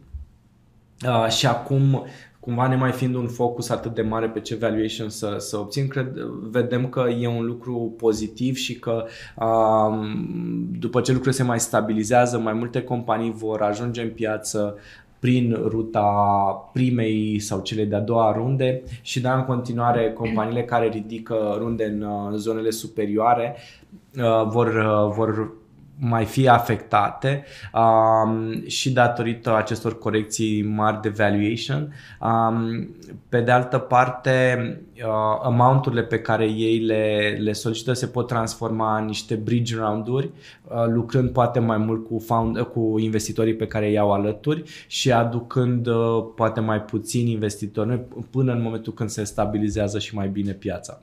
Uh, 1.08 1.28
și 1.28 1.46
acum 1.48 2.06
cumva 2.40 2.68
ne 2.68 2.76
mai 2.76 2.92
fiind 2.92 3.16
un 3.16 3.28
focus 3.28 3.70
atât 3.70 3.94
de 3.94 4.02
mare 4.02 4.28
pe 4.30 4.40
ce 4.40 4.56
valuation 4.56 5.10
să, 5.10 5.36
să 5.38 5.58
obțin, 5.58 5.88
cred, 5.88 6.18
vedem 6.50 6.90
că 6.90 7.06
e 7.20 7.28
un 7.28 7.46
lucru 7.46 7.94
pozitiv 7.98 8.56
și 8.56 8.80
că 8.80 9.06
uh, 9.36 10.08
după 10.80 11.02
ce 11.02 11.12
lucrurile 11.12 11.42
se 11.42 11.44
mai 11.44 11.60
stabilizează, 11.60 12.40
mai 12.40 12.54
multe 12.54 12.82
companii 12.82 13.32
vor 13.32 13.62
ajunge 13.62 14.02
în 14.02 14.10
piață 14.10 14.78
prin 15.20 15.58
ruta 15.68 16.02
primei 16.74 17.40
sau 17.40 17.62
cele 17.62 17.86
de-a 17.86 18.00
doua 18.00 18.32
runde 18.32 18.82
și 19.02 19.22
da 19.22 19.36
în 19.36 19.44
continuare 19.44 20.12
companiile 20.12 20.64
care 20.64 20.88
ridică 20.88 21.56
runde 21.58 21.86
în 21.86 22.02
uh, 22.02 22.34
zonele 22.36 22.70
superioare 22.70 23.56
uh, 24.18 24.48
vor, 24.48 24.68
uh, 24.68 25.16
vor 25.16 25.52
mai 26.06 26.26
fie 26.26 26.50
afectate 26.50 27.44
um, 27.74 28.68
și 28.68 28.92
datorită 28.92 29.56
acestor 29.56 29.98
corecții 29.98 30.64
mari 30.64 31.02
de 31.02 31.10
valuation. 31.10 31.94
Um, 32.22 32.90
pe 33.30 33.42
de 33.42 33.52
altă 33.52 33.78
parte, 33.78 34.58
uh, 34.96 35.40
amounturile 35.44 36.04
pe 36.04 36.20
care 36.20 36.46
ei 36.46 36.80
le, 36.80 37.38
le 37.40 37.52
solicită 37.54 37.94
se 37.94 38.08
pot 38.08 38.28
transforma 38.28 38.98
în 38.98 39.06
niște 39.06 39.36
bridge 39.36 39.76
round-uri, 39.76 40.30
uh, 40.64 40.86
lucrând 40.88 41.30
poate 41.30 41.60
mai 41.60 41.78
mult 41.78 42.06
cu, 42.06 42.20
found, 42.20 42.60
cu 42.62 42.96
investitorii 43.00 43.56
pe 43.56 43.68
care 43.68 43.92
i-au 43.92 44.12
alături 44.12 44.64
și 44.88 45.12
aducând 45.12 45.88
uh, 45.88 46.26
poate 46.36 46.60
mai 46.60 46.82
puțini 46.82 47.32
investitori 47.32 48.02
până 48.30 48.52
în 48.52 48.62
momentul 48.62 48.94
când 48.94 49.10
se 49.10 49.24
stabilizează 49.24 50.00
și 50.00 50.16
mai 50.16 50.28
bine 50.28 50.52
piața. 50.52 51.02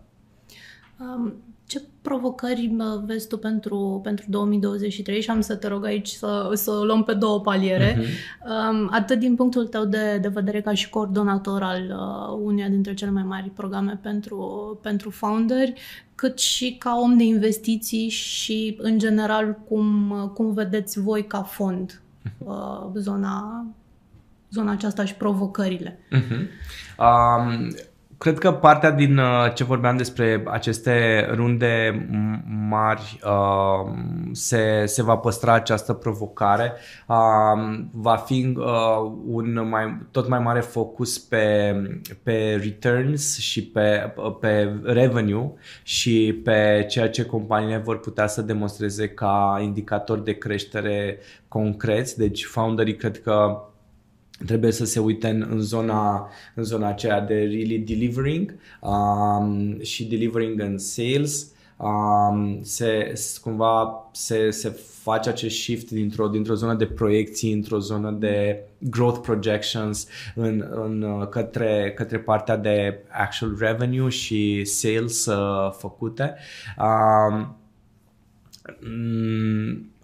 Um, 1.00 1.34
ce 1.70 1.82
provocări 2.02 2.76
vezi 3.04 3.28
tu 3.28 3.38
pentru, 3.38 4.00
pentru 4.02 4.24
2023 4.28 5.20
și 5.20 5.30
am 5.30 5.40
să 5.40 5.56
te 5.56 5.68
rog 5.68 5.84
aici 5.84 6.08
să, 6.08 6.50
să 6.54 6.70
o 6.70 6.84
luăm 6.84 7.04
pe 7.04 7.14
două 7.14 7.40
paliere, 7.40 7.94
uh-huh. 7.94 8.90
atât 8.90 9.18
din 9.18 9.34
punctul 9.34 9.66
tău 9.66 9.84
de, 9.84 10.18
de 10.18 10.28
vedere 10.28 10.60
ca 10.60 10.74
și 10.74 10.90
coordonator 10.90 11.62
al 11.62 11.82
uh, 11.82 12.38
uneia 12.42 12.68
dintre 12.68 12.94
cele 12.94 13.10
mai 13.10 13.22
mari 13.22 13.48
programe 13.48 13.98
pentru, 14.02 14.78
pentru 14.82 15.10
founderi, 15.10 15.72
cât 16.14 16.38
și 16.38 16.76
ca 16.78 16.98
om 17.02 17.16
de 17.16 17.24
investiții 17.24 18.08
și 18.08 18.76
în 18.80 18.98
general 18.98 19.58
cum, 19.68 20.14
cum 20.34 20.52
vedeți 20.52 21.00
voi 21.00 21.26
ca 21.26 21.42
fond 21.42 22.00
uh-huh. 22.28 22.46
uh, 22.46 22.90
zona, 22.94 23.66
zona 24.50 24.70
aceasta 24.70 25.04
și 25.04 25.14
provocările. 25.14 25.98
Uh-huh. 26.12 26.48
Um, 26.98 27.74
Cred 28.20 28.38
că 28.38 28.52
partea 28.52 28.90
din 28.90 29.18
uh, 29.18 29.52
ce 29.54 29.64
vorbeam 29.64 29.96
despre 29.96 30.42
aceste 30.46 31.26
runde 31.34 32.06
mari 32.68 33.20
uh, 33.24 33.92
se, 34.32 34.82
se 34.86 35.02
va 35.02 35.16
păstra 35.16 35.52
această 35.52 35.92
provocare. 35.92 36.72
Uh, 37.06 37.16
va 37.92 38.16
fi 38.16 38.52
un 39.26 39.68
mai, 39.68 40.06
tot 40.10 40.28
mai 40.28 40.38
mare 40.38 40.60
focus 40.60 41.18
pe, 41.18 41.74
pe 42.22 42.60
returns 42.62 43.38
și 43.38 43.66
pe, 43.66 44.14
pe 44.40 44.80
revenue 44.82 45.52
și 45.82 46.40
pe 46.44 46.86
ceea 46.88 47.08
ce 47.10 47.24
companiile 47.24 47.76
vor 47.76 48.00
putea 48.00 48.26
să 48.26 48.42
demonstreze 48.42 49.08
ca 49.08 49.60
indicator 49.62 50.18
de 50.18 50.32
creștere 50.32 51.18
concreți. 51.48 52.18
Deci 52.18 52.44
founderii 52.44 52.96
cred 52.96 53.22
că 53.22 53.64
trebuie 54.46 54.72
să 54.72 54.84
se 54.84 55.00
uite 55.00 55.28
în, 55.28 55.46
în, 55.50 55.60
zona, 55.60 56.30
în 56.54 56.64
zona 56.64 56.88
aceea 56.88 57.20
de 57.20 57.34
really 57.34 57.78
delivering 57.78 58.54
um, 58.80 59.82
și 59.82 60.04
delivering 60.04 60.60
în 60.60 60.78
sales. 60.78 61.52
Um, 61.76 62.62
se, 62.62 63.12
cumva 63.42 64.08
se, 64.12 64.50
se 64.50 64.68
face 65.02 65.28
acest 65.28 65.56
shift 65.56 65.90
dintr-o, 65.90 66.28
dintr-o 66.28 66.54
zonă 66.54 66.74
de 66.74 66.86
proiecții 66.86 67.52
într-o 67.52 67.78
zonă 67.78 68.10
de 68.10 68.62
growth 68.78 69.20
projections 69.22 70.06
în, 70.34 70.68
în, 70.70 71.26
către, 71.30 71.92
către 71.96 72.18
partea 72.18 72.56
de 72.56 72.98
actual 73.08 73.56
revenue 73.58 74.08
și 74.08 74.64
sales 74.64 75.26
uh, 75.26 75.72
făcute. 75.72 76.34
Um, 76.78 77.56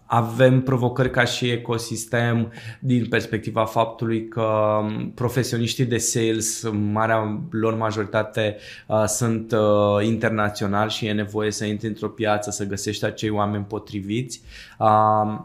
avem 0.06 0.62
provocări 0.62 1.10
ca 1.10 1.25
și 1.25 1.50
ecosistem 1.50 2.52
din 2.80 3.06
perspectiva 3.08 3.64
faptului 3.64 4.28
că 4.28 4.80
profesioniștii 5.14 5.84
de 5.84 5.98
sales, 5.98 6.62
marea 6.70 7.40
lor 7.50 7.75
majoritate 7.75 8.56
uh, 8.86 9.04
sunt 9.06 9.52
uh, 9.52 10.04
internaționali 10.06 10.90
și 10.90 11.06
e 11.06 11.12
nevoie 11.12 11.50
să 11.50 11.64
intri 11.64 11.88
într-o 11.88 12.08
piață, 12.08 12.50
să 12.50 12.64
găsești 12.66 13.04
acei 13.04 13.30
oameni 13.30 13.64
potriviți. 13.64 14.40
Uh, 14.78 15.40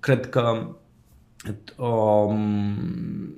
cred 0.00 0.28
că 0.28 0.66
um, 1.76 3.36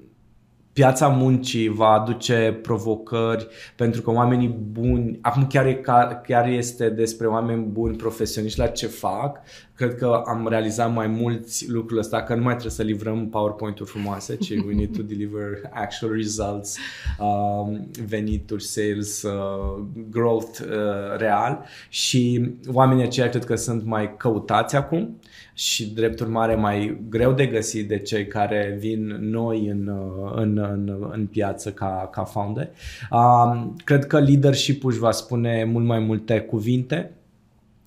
piața 0.75 1.09
muncii 1.09 1.69
va 1.69 1.88
aduce 1.88 2.59
provocări 2.62 3.47
pentru 3.76 4.02
că 4.02 4.11
oamenii 4.11 4.49
buni, 4.49 5.19
acum 5.23 5.47
chiar, 5.47 5.66
e, 5.66 5.81
chiar 6.26 6.49
este 6.49 6.88
despre 6.88 7.26
oameni 7.26 7.62
buni 7.62 7.97
profesioniști 7.97 8.59
la 8.59 8.66
ce 8.66 8.87
fac, 8.87 9.40
cred 9.75 9.95
că 9.95 10.23
am 10.26 10.47
realizat 10.49 10.93
mai 10.93 11.07
mulți 11.07 11.71
lucruri 11.71 12.00
ăsta, 12.00 12.23
că 12.23 12.35
nu 12.35 12.43
mai 12.43 12.52
trebuie 12.52 12.73
să 12.73 12.83
livrăm 12.83 13.28
PowerPoint-uri 13.28 13.90
frumoase, 13.90 14.37
ci 14.37 14.50
we 14.50 14.75
need 14.75 14.97
to 14.97 15.02
deliver 15.02 15.43
actual 15.71 16.12
results, 16.12 16.76
um, 17.19 17.90
venituri, 18.07 18.62
sales, 18.62 19.23
uh, 19.23 19.85
growth 20.11 20.59
uh, 20.59 21.16
real. 21.16 21.64
Și 21.88 22.50
oamenii 22.73 23.04
aceia 23.04 23.28
cred 23.28 23.45
că 23.45 23.54
sunt 23.54 23.85
mai 23.85 24.16
căutați 24.16 24.76
acum 24.76 25.19
și 25.55 25.93
drept 25.93 26.21
urmare 26.21 26.55
mai 26.55 26.99
greu 27.09 27.33
de 27.33 27.47
găsit 27.47 27.89
de 27.89 27.99
cei 27.99 28.27
care 28.27 28.77
vin 28.79 29.07
noi 29.21 29.67
în, 29.67 29.87
uh, 29.87 30.33
în, 30.35 30.59
în, 30.59 31.09
în 31.13 31.27
piață 31.27 31.73
ca, 31.73 32.09
ca 32.13 32.25
founder. 32.25 32.69
Um, 33.11 33.77
cred 33.85 34.07
că 34.07 34.21
leadership-ul 34.21 34.91
își 34.91 35.01
va 35.01 35.11
spune 35.11 35.65
mult 35.65 35.85
mai 35.85 35.99
multe 35.99 36.41
cuvinte 36.41 37.11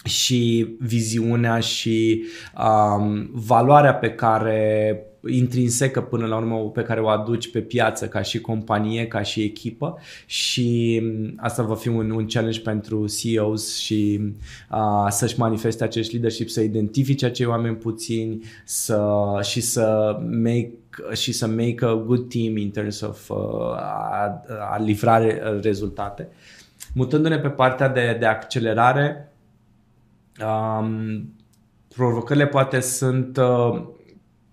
și 0.04 0.76
viziunea 0.80 1.60
și 1.60 2.24
um, 2.58 3.30
valoarea 3.34 3.94
pe 3.96 4.10
care 4.10 5.02
intrinsecă 5.30 6.02
până 6.02 6.26
la 6.26 6.38
urmă 6.38 6.70
pe 6.70 6.82
care 6.82 7.02
o 7.02 7.08
aduci 7.08 7.52
pe 7.52 7.62
piață 7.62 8.08
ca 8.08 8.22
și 8.22 8.42
companie, 8.42 9.08
ca 9.08 9.22
și 9.22 9.42
echipă 9.42 9.98
și 10.26 11.02
asta 11.38 11.64
va 11.64 11.76
fi 11.76 11.88
un, 11.88 12.10
un 12.10 12.26
challenge 12.26 12.60
pentru 12.60 13.08
CEOs 13.08 13.78
și 13.78 14.20
uh, 14.72 15.08
să-și 15.10 15.40
manifeste 15.40 15.84
acest 15.84 16.12
leadership, 16.12 16.50
să 16.50 16.62
identifice 16.62 17.26
acei 17.26 17.46
oameni 17.46 17.76
puțini 17.76 18.44
să, 18.66 19.02
și 19.42 19.62
să 19.62 20.18
make 20.44 20.72
și 21.14 21.32
să 21.32 21.48
make 21.48 21.78
a 21.86 21.96
good 21.96 22.30
team 22.30 22.58
in 22.58 22.72
terms 22.72 23.02
of 23.02 23.30
uh, 23.30 23.38
a, 23.76 24.44
a 24.72 24.78
livra 24.78 25.20
rezultate. 25.62 26.30
Mutându-ne 26.94 27.40
pe 27.40 27.50
partea 27.50 27.90
de, 27.90 28.16
de 28.20 28.26
accelerare, 28.26 29.34
um, 30.42 31.34
provocările 31.96 32.48
poate 32.48 32.80
sunt 32.80 33.38
uh, 33.38 33.84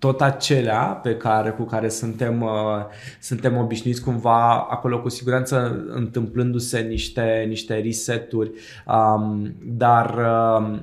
tot 0.05 0.21
acelea 0.21 0.83
pe 0.83 1.17
care, 1.17 1.51
cu 1.51 1.63
care 1.63 1.89
suntem, 1.89 2.43
uh, 2.43 2.85
suntem 3.21 3.57
obișnuiți 3.57 4.03
cumva 4.03 4.67
acolo 4.71 5.01
cu 5.01 5.09
siguranță 5.09 5.85
întâmplându-se 5.89 6.81
niște, 6.81 7.45
niște 7.49 7.81
reseturi, 7.81 8.51
um, 8.87 9.55
dar 9.63 10.15
uh, 10.15 10.79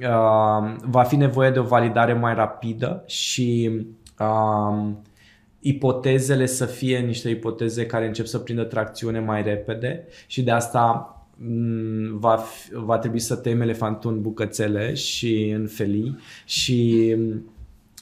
uh, 0.00 0.76
va 0.82 1.02
fi 1.02 1.16
nevoie 1.16 1.50
de 1.50 1.58
o 1.58 1.62
validare 1.62 2.12
mai 2.12 2.34
rapidă 2.34 3.02
și 3.06 3.70
uh, 4.18 4.90
ipotezele 5.60 6.46
să 6.46 6.64
fie 6.64 6.98
niște 6.98 7.28
ipoteze 7.28 7.86
care 7.86 8.06
încep 8.06 8.26
să 8.26 8.38
prindă 8.38 8.64
tracțiune 8.64 9.20
mai 9.20 9.42
repede 9.42 10.04
și 10.26 10.42
de 10.42 10.50
asta 10.50 11.16
mm, 11.36 12.18
va, 12.18 12.44
va 12.72 12.98
trebui 12.98 13.18
să 13.18 13.36
tem 13.36 13.60
elefantul 13.60 14.12
în 14.12 14.20
bucățele 14.20 14.94
și 14.94 15.54
în 15.56 15.66
felii 15.66 16.18
și 16.44 17.16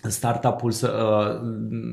startup-ul 0.02 0.70
să, 0.70 0.88
uh, 0.88 1.40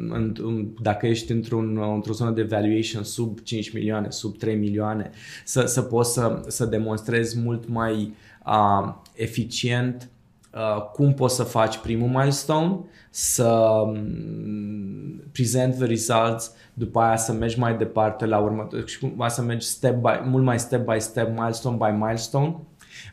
în, 0.09 0.35
în, 0.41 0.67
dacă 0.81 1.07
ești 1.07 1.31
într-un, 1.31 1.79
într-o 1.93 2.13
zonă 2.13 2.31
de 2.31 2.43
valuation 2.43 3.03
sub 3.03 3.39
5 3.39 3.73
milioane, 3.73 4.09
sub 4.09 4.37
3 4.37 4.55
milioane, 4.55 5.09
să, 5.45 5.65
să 5.65 5.81
poți 5.81 6.13
să, 6.13 6.41
să 6.47 6.65
demonstrezi 6.65 7.39
mult 7.39 7.67
mai 7.67 8.13
uh, 8.45 8.93
eficient 9.15 10.09
uh, 10.53 10.81
cum 10.93 11.13
poți 11.13 11.35
să 11.35 11.43
faci 11.43 11.77
primul 11.77 12.07
milestone, 12.07 12.79
să 13.09 13.47
um, 13.47 15.21
present 15.31 15.75
the 15.75 15.85
results, 15.85 16.51
după 16.73 16.99
aia 16.99 17.17
să 17.17 17.31
mergi 17.31 17.59
mai 17.59 17.77
departe 17.77 18.25
la 18.25 18.37
următor 18.37 18.87
și 18.87 18.99
cumva 18.99 19.27
să 19.27 19.41
mergi 19.41 19.65
step 19.65 19.95
by, 19.95 20.21
mult 20.23 20.43
mai 20.43 20.59
step 20.59 20.85
by 20.85 20.99
step, 20.99 21.29
milestone 21.37 21.77
by 21.77 22.03
milestone. 22.03 22.55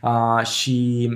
Uh, 0.01 0.45
și 0.45 1.09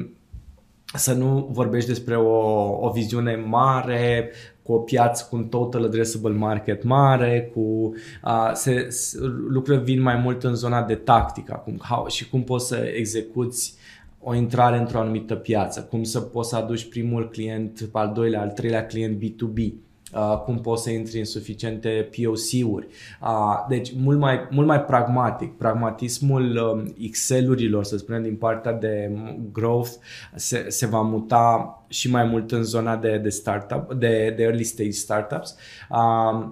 să 0.97 1.13
nu 1.13 1.47
vorbești 1.51 1.89
despre 1.89 2.17
o, 2.17 2.37
o 2.85 2.91
viziune 2.93 3.35
mare, 3.35 4.31
cu 4.61 4.73
o 4.73 4.77
piață 4.77 5.27
cu 5.29 5.35
un 5.35 5.47
total 5.47 5.83
addressable 5.83 6.33
market 6.33 6.83
mare, 6.83 7.51
cu 7.53 7.59
uh, 8.23 8.51
se, 8.53 8.89
se, 8.89 9.17
lucrurile 9.47 9.83
vin 9.83 10.01
mai 10.01 10.15
mult 10.15 10.43
în 10.43 10.55
zona 10.55 10.83
de 10.83 10.95
tactică 10.95 11.53
acum. 11.53 11.79
How, 11.89 12.07
și 12.07 12.29
cum 12.29 12.43
poți 12.43 12.67
să 12.67 12.75
execuți 12.75 13.75
o 14.19 14.35
intrare 14.35 14.77
într-o 14.77 14.99
anumită 14.99 15.35
piață, 15.35 15.81
cum 15.81 16.03
să 16.03 16.19
poți 16.19 16.49
să 16.49 16.55
aduci 16.55 16.89
primul 16.89 17.29
client, 17.29 17.89
al 17.91 18.11
doilea, 18.13 18.41
al 18.41 18.51
treilea 18.51 18.85
client 18.85 19.17
B2B 19.23 19.57
uh, 19.57 19.73
cum 20.45 20.59
poți 20.61 20.83
să 20.83 20.89
intri 20.89 21.19
în 21.19 21.25
suficiente 21.25 22.09
POC-uri. 22.11 22.87
Uh, 23.21 23.65
deci 23.69 23.93
mult 23.97 24.19
mai, 24.19 24.47
mult 24.51 24.67
mai 24.67 24.81
pragmatic. 24.81 25.57
Pragmatismul 25.57 26.57
um, 26.57 26.93
Excel-urilor, 26.99 27.83
să 27.83 27.97
spunem, 27.97 28.23
din 28.23 28.35
partea 28.35 28.71
de 28.73 29.11
growth 29.51 29.89
se, 30.35 30.65
se 30.67 30.87
va 30.87 31.01
muta 31.01 31.83
și 31.87 32.11
mai 32.11 32.23
mult 32.23 32.51
în 32.51 32.63
zona 32.63 32.95
de, 32.95 33.17
de 33.17 33.29
startup, 33.29 33.93
de, 33.93 34.33
de 34.35 34.43
early 34.43 34.63
stage 34.63 34.89
startups. 34.89 35.55
Uh, 35.89 36.47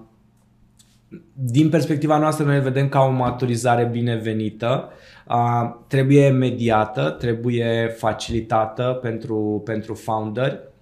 din 1.32 1.68
perspectiva 1.68 2.18
noastră, 2.18 2.44
noi 2.44 2.60
vedem 2.60 2.88
ca 2.88 3.00
o 3.00 3.10
maturizare 3.10 3.84
binevenită. 3.84 4.88
Uh, 5.28 5.74
trebuie 5.86 6.28
mediată, 6.28 7.10
trebuie 7.10 7.94
facilitată 7.96 8.98
pentru, 9.02 9.62
pentru 9.64 9.94
founder 9.94 10.72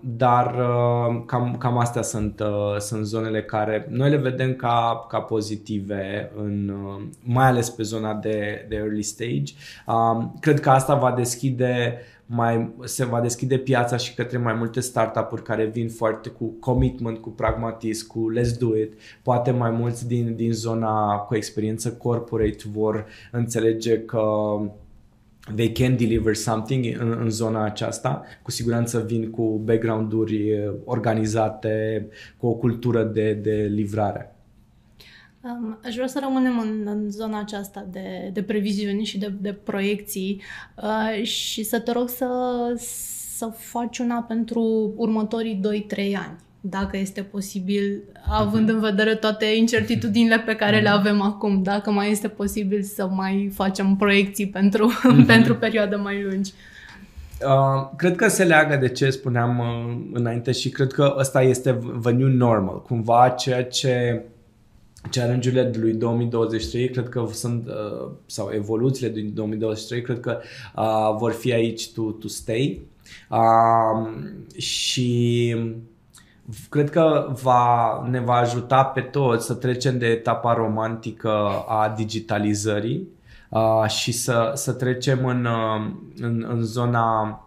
dar 0.00 0.54
uh, 0.54 1.22
cam, 1.26 1.56
cam 1.58 1.78
astea 1.78 2.02
sunt, 2.02 2.40
uh, 2.40 2.78
sunt 2.78 3.06
zonele 3.06 3.42
care 3.42 3.86
noi 3.90 4.10
le 4.10 4.16
vedem 4.16 4.54
ca, 4.54 5.06
ca 5.08 5.20
pozitive, 5.20 6.32
în, 6.36 6.68
uh, 6.84 7.02
mai 7.22 7.46
ales 7.46 7.70
pe 7.70 7.82
zona 7.82 8.14
de, 8.14 8.66
de 8.68 8.76
early 8.76 9.02
stage. 9.02 9.52
Cred 10.40 10.60
că 10.60 10.70
asta 10.70 10.94
va 10.94 11.12
deschide 11.12 11.98
mai, 12.26 12.74
se 12.84 13.04
va 13.04 13.20
deschide 13.20 13.58
piața 13.58 13.96
și 13.96 14.14
către 14.14 14.38
mai 14.38 14.54
multe 14.54 14.80
startup-uri 14.80 15.42
care 15.42 15.64
vin 15.64 15.88
foarte 15.88 16.28
cu 16.28 16.44
commitment, 16.60 17.18
cu 17.18 17.30
pragmatism, 17.30 18.06
cu 18.06 18.32
let's 18.32 18.58
do 18.58 18.76
it. 18.76 18.92
Poate 19.22 19.50
mai 19.50 19.70
mulți 19.70 20.06
din, 20.06 20.34
din 20.36 20.52
zona 20.52 21.16
cu 21.16 21.36
experiență 21.36 21.92
corporate 21.92 22.64
vor 22.72 23.06
înțelege 23.32 23.98
că 23.98 24.22
they 25.54 25.72
can 25.72 25.96
deliver 25.96 26.34
something 26.34 27.00
în, 27.00 27.16
în 27.20 27.30
zona 27.30 27.64
aceasta. 27.64 28.22
Cu 28.42 28.50
siguranță 28.50 29.00
vin 29.00 29.30
cu 29.30 29.60
background-uri 29.64 30.50
eh, 30.50 30.70
organizate, 30.84 32.06
cu 32.38 32.46
o 32.46 32.54
cultură 32.54 33.04
de, 33.04 33.32
de 33.32 33.70
livrare. 33.74 34.34
Um, 35.40 35.78
aș 35.84 35.94
vrea 35.94 36.06
să 36.06 36.20
rămânem 36.22 36.58
în, 36.58 36.86
în 36.86 37.10
zona 37.10 37.38
aceasta 37.38 37.86
de, 37.90 38.30
de 38.32 38.42
previziuni 38.42 39.04
și 39.04 39.18
de, 39.18 39.32
de 39.40 39.52
proiecții 39.52 40.42
uh, 40.82 41.22
și 41.22 41.62
să 41.62 41.80
te 41.80 41.92
rog 41.92 42.08
să, 42.08 42.28
să 43.36 43.46
faci 43.46 43.98
una 43.98 44.22
pentru 44.22 44.92
următorii 44.96 45.60
2-3 45.94 45.96
ani 46.26 46.44
dacă 46.70 46.96
este 46.96 47.22
posibil, 47.22 48.02
având 48.28 48.68
în 48.68 48.80
vedere 48.80 49.14
toate 49.14 49.44
incertitudinile 49.44 50.38
pe 50.38 50.56
care 50.56 50.80
le 50.80 50.88
mhm. 50.88 50.98
avem 50.98 51.20
acum, 51.20 51.62
dacă 51.62 51.90
mai 51.90 52.10
este 52.10 52.28
posibil 52.28 52.82
să 52.82 53.06
mai 53.06 53.50
facem 53.54 53.96
proiecții 53.96 54.48
pentru, 54.48 54.92
mm-hmm. 54.92 55.26
pentru 55.34 55.56
perioade 55.56 55.96
mai 55.96 56.22
lungi. 56.22 56.52
Uh, 57.44 57.90
cred 57.96 58.16
că 58.16 58.28
se 58.28 58.44
leagă 58.44 58.76
de 58.76 58.88
ce 58.88 59.10
spuneam 59.10 59.58
uh, 59.58 59.96
înainte 60.12 60.52
și 60.52 60.68
cred 60.68 60.92
că 60.92 61.14
ăsta 61.18 61.42
este 61.42 61.78
the 62.02 62.10
new 62.10 62.28
normal. 62.28 62.82
Cumva 62.82 63.28
ceea 63.28 63.64
ce 63.64 64.22
challenge-urile 65.10 65.70
lui 65.74 65.92
2023 65.92 66.90
cred 66.90 67.08
că 67.08 67.26
sunt, 67.32 67.66
uh, 67.66 68.10
sau 68.26 68.50
evoluțiile 68.54 69.12
din 69.12 69.34
2023 69.34 70.02
cred 70.02 70.20
că 70.20 70.38
uh, 70.76 71.16
vor 71.18 71.32
fi 71.32 71.52
aici 71.52 71.92
to, 71.92 72.02
to 72.02 72.28
stay. 72.28 72.80
Uh, 73.30 74.08
și 74.60 75.56
cred 76.68 76.90
că 76.90 77.32
va, 77.42 78.02
ne 78.08 78.20
va 78.20 78.34
ajuta 78.34 78.84
pe 78.84 79.00
toți 79.00 79.46
să 79.46 79.54
trecem 79.54 79.98
de 79.98 80.06
etapa 80.06 80.54
romantică 80.54 81.64
a 81.68 81.94
digitalizării 81.96 83.08
uh, 83.48 83.88
și 83.88 84.12
să, 84.12 84.52
să 84.54 84.72
trecem 84.72 85.26
în, 85.26 85.44
uh, 85.44 85.90
în, 86.20 86.46
în 86.48 86.62
zona 86.62 87.40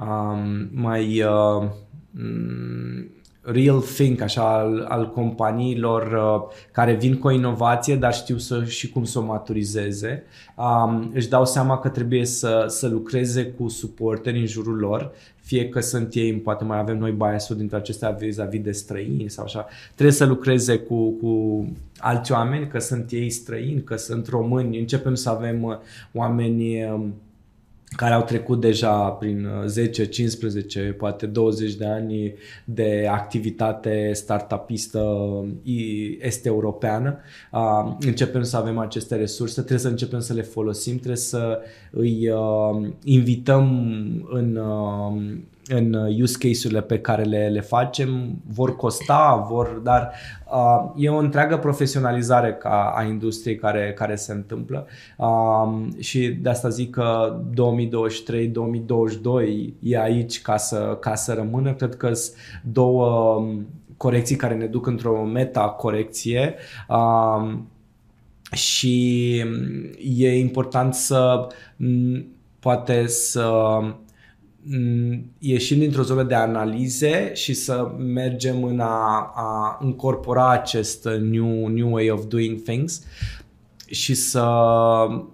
um, 0.00 0.68
mai 0.72 1.22
uh, 1.22 1.68
real 3.42 3.80
think 3.80 4.20
așa 4.20 4.58
al, 4.58 4.86
al 4.88 5.10
companiilor 5.10 6.12
uh, 6.12 6.54
care 6.72 6.94
vin 6.94 7.18
cu 7.18 7.26
o 7.26 7.30
inovație 7.30 7.96
dar 7.96 8.14
știu 8.14 8.36
să, 8.36 8.64
și 8.64 8.90
cum 8.90 9.04
să 9.04 9.18
o 9.18 9.22
maturizeze. 9.22 10.22
Um, 10.56 11.10
își 11.14 11.28
dau 11.28 11.44
seama 11.44 11.78
că 11.78 11.88
trebuie 11.88 12.24
să, 12.24 12.64
să 12.68 12.88
lucreze 12.88 13.44
cu 13.44 13.68
suporteri 13.68 14.38
în 14.38 14.46
jurul 14.46 14.78
lor 14.78 15.12
fie 15.42 15.68
că 15.68 15.80
sunt 15.80 16.14
ei, 16.14 16.32
poate 16.32 16.64
mai 16.64 16.78
avem 16.78 16.98
noi 16.98 17.10
bias 17.10 17.54
dintre 17.54 17.76
acestea 17.76 18.10
vis-a-vis 18.10 18.60
de 18.60 18.72
străini 18.72 19.30
sau 19.30 19.44
așa, 19.44 19.66
trebuie 19.94 20.14
să 20.14 20.24
lucreze 20.24 20.78
cu, 20.78 21.10
cu 21.10 21.66
alți 21.98 22.32
oameni, 22.32 22.68
că 22.68 22.78
sunt 22.78 23.10
ei 23.10 23.30
străini, 23.30 23.82
că 23.82 23.96
sunt 23.96 24.28
români, 24.28 24.78
începem 24.78 25.14
să 25.14 25.30
avem 25.30 25.62
uh, 25.62 25.76
oameni 26.12 26.84
um, 26.84 27.14
care 27.96 28.14
au 28.14 28.22
trecut 28.22 28.60
deja 28.60 29.08
prin 29.08 29.48
10, 29.66 30.02
uh, 30.02 30.08
15, 30.10 30.80
poate 30.80 31.26
20 31.26 31.74
de 31.74 31.86
ani 31.86 32.34
de 32.64 33.08
activitate 33.10 34.10
startupistă 34.12 34.98
uh, 35.00 36.16
este-europeană. 36.20 37.18
Începem 38.00 38.42
să 38.42 38.56
avem 38.56 38.78
aceste 38.78 39.16
resurse, 39.16 39.54
trebuie 39.54 39.78
să 39.78 39.88
începem 39.88 40.20
să 40.20 40.32
le 40.32 40.42
folosim, 40.42 40.94
trebuie 40.94 41.16
să 41.16 41.60
îi 41.90 42.30
invităm 43.04 43.68
în 44.30 44.60
în 45.72 45.94
uh, 45.94 46.20
use 46.20 46.36
case-urile 46.38 46.82
pe 46.82 46.98
care 47.00 47.22
le, 47.22 47.48
le 47.48 47.60
facem, 47.60 48.40
vor 48.46 48.76
costa, 48.76 49.46
vor, 49.48 49.68
dar 49.68 50.12
uh, 50.52 50.90
e 50.96 51.08
o 51.08 51.16
întreagă 51.16 51.56
profesionalizare 51.56 52.54
ca, 52.54 52.92
a 52.96 53.02
industriei 53.02 53.56
care, 53.56 53.92
care 53.92 54.14
se 54.14 54.32
întâmplă. 54.32 54.86
Uh, 55.16 55.72
și 55.98 56.28
de 56.28 56.48
asta 56.48 56.68
zic 56.68 56.90
că 56.90 57.40
2023-2022 57.50 57.54
e 59.80 60.00
aici 60.00 60.42
ca 60.42 60.56
să, 60.56 60.96
ca 61.00 61.14
să 61.14 61.32
rămână. 61.32 61.74
Cred 61.74 61.96
că 61.96 62.12
sunt 62.12 62.36
două 62.62 63.34
um, 63.34 63.66
corecții 63.96 64.36
care 64.36 64.54
ne 64.54 64.66
duc 64.66 64.86
într-o 64.86 65.24
meta-corecție. 65.24 66.54
Uh, 66.88 67.52
și 68.52 69.36
e 70.16 70.38
important 70.38 70.94
să 70.94 71.46
poate 72.60 73.06
să 73.06 73.50
Mm, 73.82 74.02
ieșim 75.38 75.78
dintr-o 75.78 76.02
zonă 76.02 76.22
de 76.22 76.34
analize 76.34 77.30
și 77.34 77.54
să 77.54 77.90
mergem 77.98 78.64
în 78.64 78.80
a, 78.80 79.32
a 79.34 79.78
incorpora 79.84 80.50
acest 80.50 81.04
new, 81.04 81.66
new 81.66 81.92
way 81.92 82.10
of 82.10 82.24
doing 82.24 82.62
things 82.62 83.02
și 83.86 84.14
să 84.14 84.44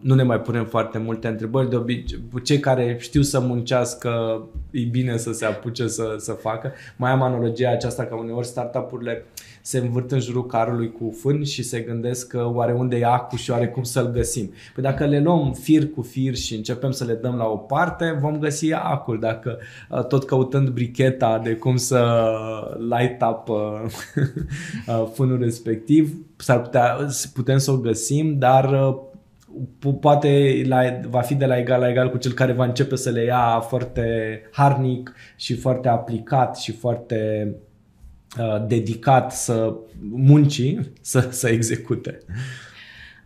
nu 0.01 0.14
ne 0.14 0.23
mai 0.23 0.41
punem 0.41 0.64
foarte 0.64 0.99
multe 0.99 1.29
întrebări. 1.29 1.71
De 1.71 1.77
obicei, 1.77 2.21
cei 2.43 2.59
care 2.59 2.97
știu 3.01 3.23
să 3.23 3.41
muncească, 3.41 4.43
e 4.71 4.85
bine 4.85 5.17
să 5.17 5.33
se 5.33 5.45
apuce 5.45 5.88
să, 5.88 6.14
să 6.19 6.33
facă. 6.33 6.73
Mai 6.97 7.11
am 7.11 7.23
analogia 7.23 7.71
aceasta 7.71 8.05
că 8.05 8.14
uneori 8.14 8.47
startup-urile 8.47 9.25
se 9.68 9.78
învârt 9.78 10.11
în 10.11 10.20
jurul 10.20 10.46
carului 10.46 10.92
cu 10.92 11.16
fân 11.20 11.44
și 11.44 11.62
se 11.62 11.81
gândesc 11.81 12.26
că 12.26 12.50
oare 12.54 12.72
unde 12.72 12.96
e 12.96 13.04
acu 13.04 13.37
și 13.37 13.50
oare 13.50 13.68
cum 13.68 13.83
să-l 13.83 14.11
găsim. 14.11 14.52
Păi 14.74 14.83
dacă 14.83 15.07
le 15.07 15.20
luăm 15.20 15.52
fir 15.52 15.90
cu 15.90 16.02
fir 16.02 16.35
și 16.35 16.54
începem 16.54 16.90
să 16.90 17.04
le 17.04 17.14
dăm 17.14 17.35
la 17.35 17.44
o 17.44 17.57
parte, 17.57 18.18
vom 18.20 18.38
găsi 18.38 18.72
acul. 18.72 19.20
Dacă 19.20 19.59
uh, 19.90 20.04
tot 20.04 20.24
căutând 20.24 20.68
bricheta 20.68 21.40
de 21.44 21.54
cum 21.54 21.76
să 21.76 22.22
light 22.78 23.22
up 23.22 23.48
uh, 23.48 23.57
uh, 24.88 25.09
fânul 25.12 25.38
respectiv, 25.38 26.14
s-ar 26.37 26.61
putea, 26.61 26.96
putem 27.35 27.59
să 27.59 27.70
o 27.70 27.76
găsim, 27.76 28.38
dar 28.38 28.94
poate 30.00 30.62
la, 30.66 30.81
va 31.09 31.20
fi 31.20 31.35
de 31.35 31.46
la 31.46 31.59
egal 31.59 31.81
la 31.81 31.88
egal 31.88 32.11
cu 32.11 32.16
cel 32.16 32.33
care 32.33 32.52
va 32.52 32.64
începe 32.64 32.96
să 32.96 33.11
le 33.11 33.24
ia 33.24 33.61
foarte 33.61 34.40
harnic 34.52 35.12
și 35.37 35.54
foarte 35.54 35.88
aplicat 35.88 36.57
și 36.57 36.72
foarte 36.72 37.48
uh, 37.52 37.66
dedicat 38.67 39.33
să 39.33 39.75
muncii, 40.11 40.93
să, 41.01 41.29
să 41.31 41.49
execute. 41.49 42.19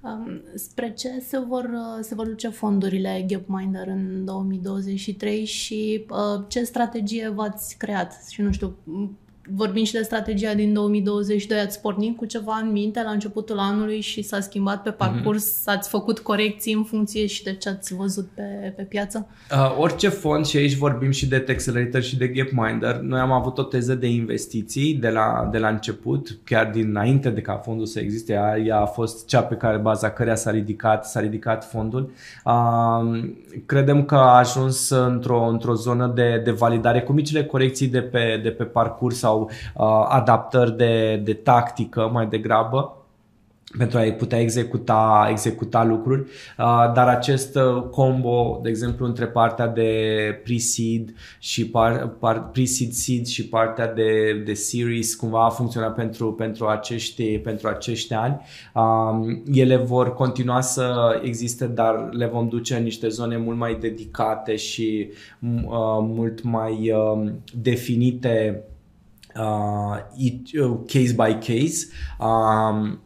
Um, 0.03 0.43
spre 0.55 0.93
ce 0.93 1.09
se 1.21 1.39
vor, 1.39 1.65
uh, 1.65 1.99
se 2.01 2.15
vor 2.15 2.27
duce 2.27 2.49
fondurile 2.49 3.27
Gapminder 3.29 3.87
în 3.87 4.25
2023 4.25 5.45
și 5.45 6.07
uh, 6.11 6.45
ce 6.49 6.65
strategie 6.65 7.29
v-ați 7.29 7.77
creat? 7.79 8.25
Și 8.31 8.41
nu 8.41 8.53
știu, 8.53 8.77
vorbim 9.51 9.85
și 9.85 9.93
de 9.93 10.03
strategia 10.03 10.55
din 10.55 10.73
2022, 10.73 11.59
ați 11.59 11.81
pornit 11.81 12.17
cu 12.17 12.25
ceva 12.25 12.61
în 12.63 12.73
minte 12.73 13.03
la 13.03 13.11
începutul 13.11 13.59
anului 13.59 14.01
și 14.01 14.23
s-a 14.23 14.41
schimbat 14.41 14.83
pe 14.83 14.89
mhm. 14.89 14.99
parcurs, 14.99 15.61
mm-hmm. 15.61 15.65
ați 15.65 15.89
făcut 15.89 16.19
corecții 16.19 16.73
în 16.73 16.85
funcție 16.85 17.27
și 17.27 17.43
de 17.43 17.55
ce 17.55 17.69
ați 17.69 17.95
văzut 17.95 18.29
pe, 18.35 18.73
pe 18.77 18.83
piață? 18.83 19.27
Uh, 19.53 19.77
orice 19.79 20.09
fond, 20.09 20.47
și 20.47 20.57
aici 20.57 20.77
vorbim 20.77 21.11
și 21.11 21.29
de 21.29 21.39
Texelator 21.39 22.03
și 22.03 22.17
de 22.17 22.27
Gapminder, 22.27 22.97
noi 22.97 23.21
am 23.21 23.33
avut 23.33 23.59
o 23.59 23.63
teză 23.63 23.95
de 23.95 24.07
investiții 24.07 24.95
de 24.95 25.09
la, 25.09 25.49
de 25.53 25.59
la 25.59 25.69
început, 25.69 26.39
chiar 26.45 26.71
dinainte 26.71 27.31
de 27.31 27.41
ca 27.41 27.55
fondul 27.55 27.87
să 27.87 28.01
existe, 28.01 28.33
ea, 28.33 28.59
ea 28.59 28.81
a 28.81 28.87
fost 28.87 29.27
cea 29.27 29.43
pe 29.43 29.55
care 29.55 29.77
baza 29.77 30.11
căreia 30.11 30.37
s-a 30.37 30.51
ridicat, 30.51 31.07
s-a 31.07 31.21
ridicat 31.21 31.71
fondul. 31.71 32.13
Uh, 32.45 33.31
credem 33.67 34.05
că 34.05 34.15
a 34.15 34.39
ajuns 34.39 34.91
într-o, 34.91 35.47
într-o 35.47 35.75
zonă 35.75 36.13
de, 36.15 36.41
de 36.45 36.51
validare 36.51 37.03
cu 37.03 37.13
micile 37.13 37.45
corecții 37.45 37.89
de 37.89 38.01
pe, 38.01 38.41
de 38.43 38.51
pe 38.51 38.65
parcurs 38.65 39.19
sau 39.19 39.32
sau 39.33 39.51
uh, 39.75 40.07
adaptări 40.09 40.77
de, 40.77 41.21
de 41.25 41.33
tactică 41.33 42.11
mai 42.13 42.27
degrabă 42.27 42.97
pentru 43.79 43.99
a 43.99 44.03
putea 44.03 44.41
executa, 44.41 45.27
executa 45.31 45.85
lucruri, 45.85 46.21
uh, 46.21 46.93
dar 46.95 47.09
acest 47.09 47.57
uh, 47.57 47.83
combo, 47.91 48.61
de 48.63 48.69
exemplu, 48.69 49.07
între 49.07 49.27
partea 49.27 49.67
de 49.67 49.91
pre-seed 50.45 51.15
și 51.39 51.67
par, 51.67 52.09
par, 52.09 52.49
pre-seed 52.51 52.93
seed 52.93 53.27
și 53.27 53.49
partea 53.49 53.93
de, 53.93 54.43
de 54.45 54.55
series 54.55 55.15
cumva 55.15 55.45
a 55.45 55.49
funcționat 55.49 55.95
pentru, 55.95 56.33
pentru, 56.33 56.67
acești, 56.67 57.39
pentru 57.39 57.69
acești 57.69 58.15
ani. 58.15 58.41
Um, 58.75 59.43
ele 59.53 59.77
vor 59.77 60.15
continua 60.15 60.61
să 60.61 61.19
existe, 61.23 61.67
dar 61.67 62.09
le 62.11 62.27
vom 62.27 62.49
duce 62.49 62.77
în 62.77 62.83
niște 62.83 63.09
zone 63.09 63.37
mult 63.37 63.59
mai 63.59 63.75
dedicate 63.81 64.57
și 64.57 65.09
uh, 65.41 65.99
mult 66.01 66.43
mai 66.43 66.93
uh, 66.93 67.33
definite 67.55 68.65
uh, 69.37 70.03
each, 70.17 70.57
uh, 70.57 70.77
case 70.89 71.13
by 71.13 71.35
case. 71.35 71.93
Um, 72.21 73.01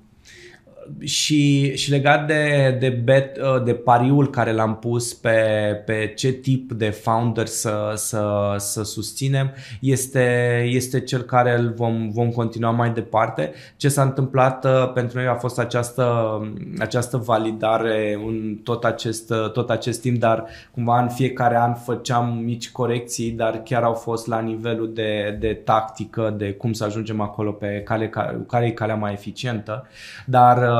și, 1.00 1.72
și 1.76 1.90
legat 1.90 2.26
de, 2.26 2.76
de, 2.80 2.88
bet, 2.88 3.36
uh, 3.36 3.62
de 3.64 3.74
pariul 3.74 4.30
care 4.30 4.52
l-am 4.52 4.76
pus 4.76 5.14
pe, 5.14 5.38
pe 5.86 6.12
ce 6.16 6.32
tip 6.32 6.72
de 6.72 6.90
founder 6.90 7.46
să, 7.46 7.92
să, 7.94 8.54
să 8.56 8.84
susținem, 8.84 9.54
este, 9.80 10.62
este 10.68 11.00
cel 11.00 11.20
care 11.20 11.58
îl 11.58 11.72
vom, 11.76 12.10
vom 12.10 12.30
continua 12.30 12.70
mai 12.70 12.90
departe. 12.90 13.52
Ce 13.76 13.88
s-a 13.88 14.02
întâmplat 14.02 14.64
uh, 14.64 14.92
pentru 14.92 15.18
noi 15.18 15.26
a 15.26 15.34
fost 15.34 15.58
această, 15.58 16.40
această 16.78 17.16
validare 17.16 18.20
în 18.26 18.58
tot 18.64 18.84
acest, 18.84 19.30
uh, 19.30 19.50
tot 19.50 19.70
acest 19.70 20.00
timp, 20.00 20.18
dar 20.18 20.44
cumva 20.70 21.00
în 21.00 21.08
fiecare 21.08 21.56
an 21.56 21.74
făceam 21.74 22.38
mici 22.44 22.70
corecții, 22.70 23.30
dar 23.30 23.62
chiar 23.64 23.82
au 23.82 23.94
fost 23.94 24.26
la 24.26 24.40
nivelul 24.40 24.92
de, 24.94 25.36
de 25.40 25.52
tactică, 25.64 26.34
de 26.38 26.52
cum 26.52 26.72
să 26.72 26.84
ajungem 26.84 27.20
acolo 27.20 27.52
pe 27.52 27.82
cale, 27.84 28.10
care 28.46 28.66
e 28.66 28.70
calea 28.70 28.94
mai 28.94 29.12
eficientă. 29.12 29.86
Dar 30.26 30.56
Um, 30.58 30.75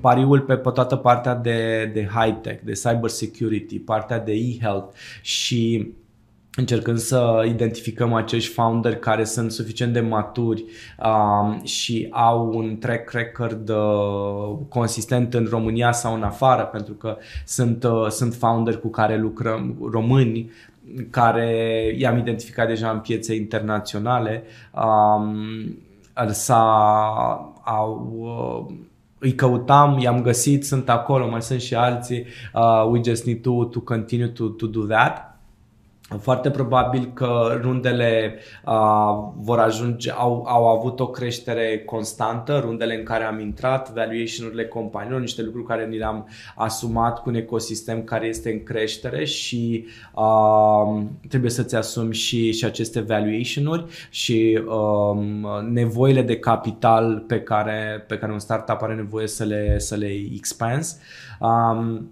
pariul 0.00 0.40
pe, 0.40 0.56
pe 0.56 0.70
toată 0.70 0.96
partea 0.96 1.34
de, 1.34 1.90
de 1.94 2.08
high-tech, 2.14 2.62
de 2.64 2.72
cyber 2.72 3.10
security, 3.10 3.78
partea 3.78 4.18
de 4.18 4.32
e-health 4.32 4.94
și 5.22 5.92
încercând 6.54 6.98
să 6.98 7.44
identificăm 7.48 8.12
acești 8.12 8.52
founder 8.52 8.96
care 8.96 9.24
sunt 9.24 9.52
suficient 9.52 9.92
de 9.92 10.00
maturi 10.00 10.64
um, 11.04 11.64
și 11.64 12.08
au 12.10 12.52
un 12.54 12.78
track 12.78 13.10
record 13.10 13.68
uh, 13.68 14.58
consistent 14.68 15.34
în 15.34 15.46
România 15.50 15.92
sau 15.92 16.14
în 16.14 16.22
afară, 16.22 16.62
pentru 16.62 16.92
că 16.92 17.16
sunt, 17.46 17.84
uh, 17.84 18.08
sunt 18.08 18.34
founder 18.34 18.76
cu 18.76 18.88
care 18.88 19.16
lucrăm 19.16 19.76
români 19.90 20.50
care 21.10 21.48
i-am 21.98 22.18
identificat 22.18 22.68
deja 22.68 22.90
în 22.90 22.98
piețe 22.98 23.34
internaționale. 23.34 24.42
Um, 24.72 25.78
s-a, 26.30 26.64
au, 27.64 28.12
uh, 28.68 28.74
îi 29.20 29.34
căutam, 29.34 29.98
i-am 29.98 30.22
găsit, 30.22 30.64
sunt 30.64 30.88
acolo, 30.88 31.28
mai 31.28 31.42
sunt 31.42 31.60
și 31.60 31.74
alții. 31.74 32.26
Uh, 32.54 32.88
we 32.90 33.00
just 33.04 33.24
need 33.24 33.42
to, 33.42 33.64
to 33.64 33.80
continue 33.80 34.28
to, 34.28 34.48
to 34.48 34.66
do 34.66 34.80
that. 34.80 35.29
Foarte 36.18 36.50
probabil 36.50 37.10
că 37.14 37.58
rundele 37.62 38.38
uh, 38.66 38.72
vor 39.36 39.58
ajunge, 39.58 40.10
au, 40.10 40.44
au 40.48 40.68
avut 40.68 41.00
o 41.00 41.06
creștere 41.06 41.78
constantă, 41.78 42.58
rundele 42.58 42.94
în 42.94 43.04
care 43.04 43.24
am 43.24 43.40
intrat, 43.40 43.92
valuation-urile 43.92 44.66
companiilor, 44.66 45.20
niște 45.20 45.42
lucruri 45.42 45.66
care 45.66 45.86
ni 45.86 45.96
le-am 45.96 46.28
asumat 46.56 47.22
cu 47.22 47.28
un 47.28 47.34
ecosistem 47.34 48.02
care 48.02 48.26
este 48.26 48.50
în 48.50 48.62
creștere 48.62 49.24
și 49.24 49.84
uh, 50.14 51.02
trebuie 51.28 51.50
să-ți 51.50 51.76
asumi 51.76 52.14
și, 52.14 52.52
și 52.52 52.64
aceste 52.64 53.00
valuation-uri 53.00 53.84
și 54.10 54.60
uh, 54.66 55.62
nevoile 55.68 56.22
de 56.22 56.38
capital 56.38 57.24
pe 57.26 57.40
care, 57.40 58.04
pe 58.08 58.18
care 58.18 58.32
un 58.32 58.38
startup 58.38 58.82
are 58.82 58.94
nevoie 58.94 59.26
să 59.26 59.44
le, 59.44 59.78
să 59.78 59.94
le 59.94 60.10
expands. 60.34 60.98
Um, 61.40 62.10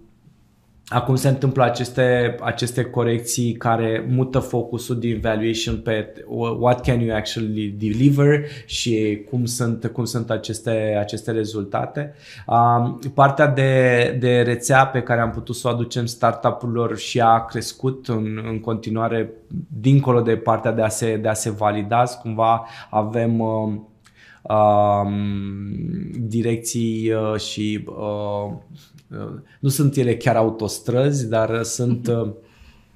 Acum 0.89 1.15
se 1.15 1.27
întâmplă 1.27 1.63
aceste, 1.63 2.35
aceste 2.41 2.83
corecții 2.83 3.53
care 3.53 4.05
mută 4.09 4.39
focusul 4.39 4.99
din 4.99 5.19
valuation 5.19 5.77
pe 5.77 6.13
what 6.59 6.81
can 6.81 6.99
you 6.99 7.15
actually 7.15 7.75
deliver 7.77 8.45
și 8.65 9.21
cum 9.29 9.45
sunt, 9.45 9.85
cum 9.85 10.05
sunt 10.05 10.29
aceste, 10.29 10.97
aceste 10.99 11.31
rezultate. 11.31 12.13
Um, 12.47 12.99
partea 13.13 13.47
de, 13.47 14.17
de 14.19 14.41
rețea 14.41 14.87
pe 14.87 15.01
care 15.01 15.21
am 15.21 15.29
putut 15.29 15.55
să 15.55 15.67
o 15.67 15.71
aducem 15.71 16.05
startup-urilor 16.05 16.97
și 16.97 17.19
a 17.19 17.45
crescut 17.45 18.07
în, 18.07 18.43
în 18.49 18.59
continuare 18.59 19.31
dincolo 19.79 20.21
de 20.21 20.35
partea 20.35 20.71
de 20.71 20.81
a 20.81 20.89
se, 20.89 21.17
de 21.17 21.27
a 21.27 21.33
se 21.33 21.49
valida. 21.49 22.03
Cumva 22.21 22.65
avem 22.89 23.39
uh, 23.39 23.73
um, 24.41 25.11
direcții 26.17 27.11
uh, 27.11 27.39
și 27.39 27.83
uh, 27.85 28.51
nu 29.59 29.69
sunt 29.69 29.95
ele 29.95 30.17
chiar 30.17 30.35
autostrăzi, 30.35 31.29
dar 31.29 31.63
sunt 31.63 32.07
uh, 32.07 32.31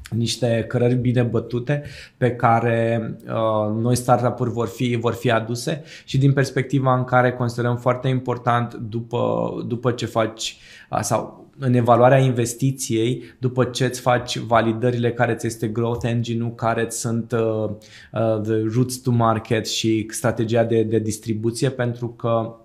niște 0.10 0.66
cărări 0.68 0.96
bine 0.96 1.22
bătute 1.22 1.84
pe 2.18 2.32
care 2.32 3.14
uh, 3.26 3.82
noi 3.82 3.96
startup-uri 3.96 4.52
vor 4.52 4.68
fi, 4.68 4.96
vor 4.96 5.14
fi 5.14 5.32
aduse 5.32 5.84
și 6.06 6.18
din 6.18 6.34
perspectiva 6.34 6.98
în 6.98 7.04
care 7.04 7.32
considerăm 7.32 7.78
foarte 7.78 8.08
important 8.08 8.74
după, 8.74 9.54
după 9.68 9.92
ce 9.92 10.06
faci 10.06 10.58
uh, 10.90 11.00
sau 11.02 11.42
în 11.60 11.74
evaluarea 11.74 12.18
investiției, 12.18 13.24
după 13.40 13.64
ce 13.64 13.86
îți 13.86 14.00
faci 14.00 14.38
validările 14.38 15.14
care 15.14 15.36
ți 15.36 15.46
este 15.46 15.68
growth 15.68 16.06
engine-ul, 16.08 16.56
care 16.56 16.86
ți 16.86 17.00
sunt 17.00 17.32
uh, 17.32 17.70
uh, 18.12 18.42
the 18.42 18.62
routes 18.74 18.98
to 18.98 19.12
market 19.12 19.68
și 19.68 20.08
strategia 20.10 20.64
de, 20.64 20.84
de 20.84 21.00
distribuție, 21.00 21.70
pentru 21.70 22.08
că 22.08 22.56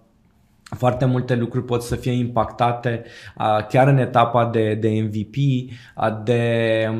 foarte 0.76 1.04
multe 1.04 1.34
lucruri 1.34 1.64
pot 1.64 1.82
să 1.82 1.96
fie 1.96 2.12
impactate 2.12 3.04
uh, 3.38 3.66
chiar 3.66 3.88
în 3.88 3.98
etapa 3.98 4.46
de, 4.46 4.74
de 4.74 4.88
MVP, 4.88 5.34
uh, 5.96 6.22
de 6.24 6.90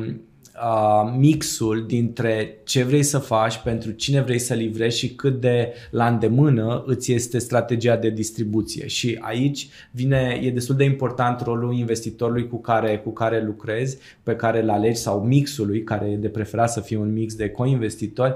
uh, 0.63 1.13
mixul 1.17 1.85
dintre 1.87 2.57
ce 2.63 2.83
vrei 2.83 3.03
să 3.03 3.17
faci, 3.17 3.57
pentru 3.57 3.91
cine 3.91 4.21
vrei 4.21 4.39
să 4.39 4.53
livrezi 4.53 4.97
și 4.97 5.15
cât 5.15 5.41
de 5.41 5.73
la 5.91 6.07
îndemână 6.07 6.83
îți 6.85 7.13
este 7.13 7.37
strategia 7.37 7.95
de 7.95 8.09
distribuție. 8.09 8.87
Și 8.87 9.17
aici 9.21 9.67
vine, 9.91 10.39
e 10.41 10.51
destul 10.51 10.75
de 10.75 10.83
important 10.83 11.41
rolul 11.41 11.73
investitorului 11.73 12.47
cu 12.47 12.61
care, 12.61 12.97
cu 12.97 13.09
care 13.09 13.43
lucrezi, 13.43 13.97
pe 14.23 14.35
care 14.35 14.61
îl 14.61 14.69
alegi 14.69 14.99
sau 14.99 15.19
mixului, 15.19 15.83
care 15.83 16.09
e 16.09 16.15
de 16.15 16.29
preferat 16.29 16.71
să 16.71 16.79
fie 16.79 16.97
un 16.97 17.13
mix 17.13 17.35
de 17.35 17.49
co-investitori, 17.49 18.35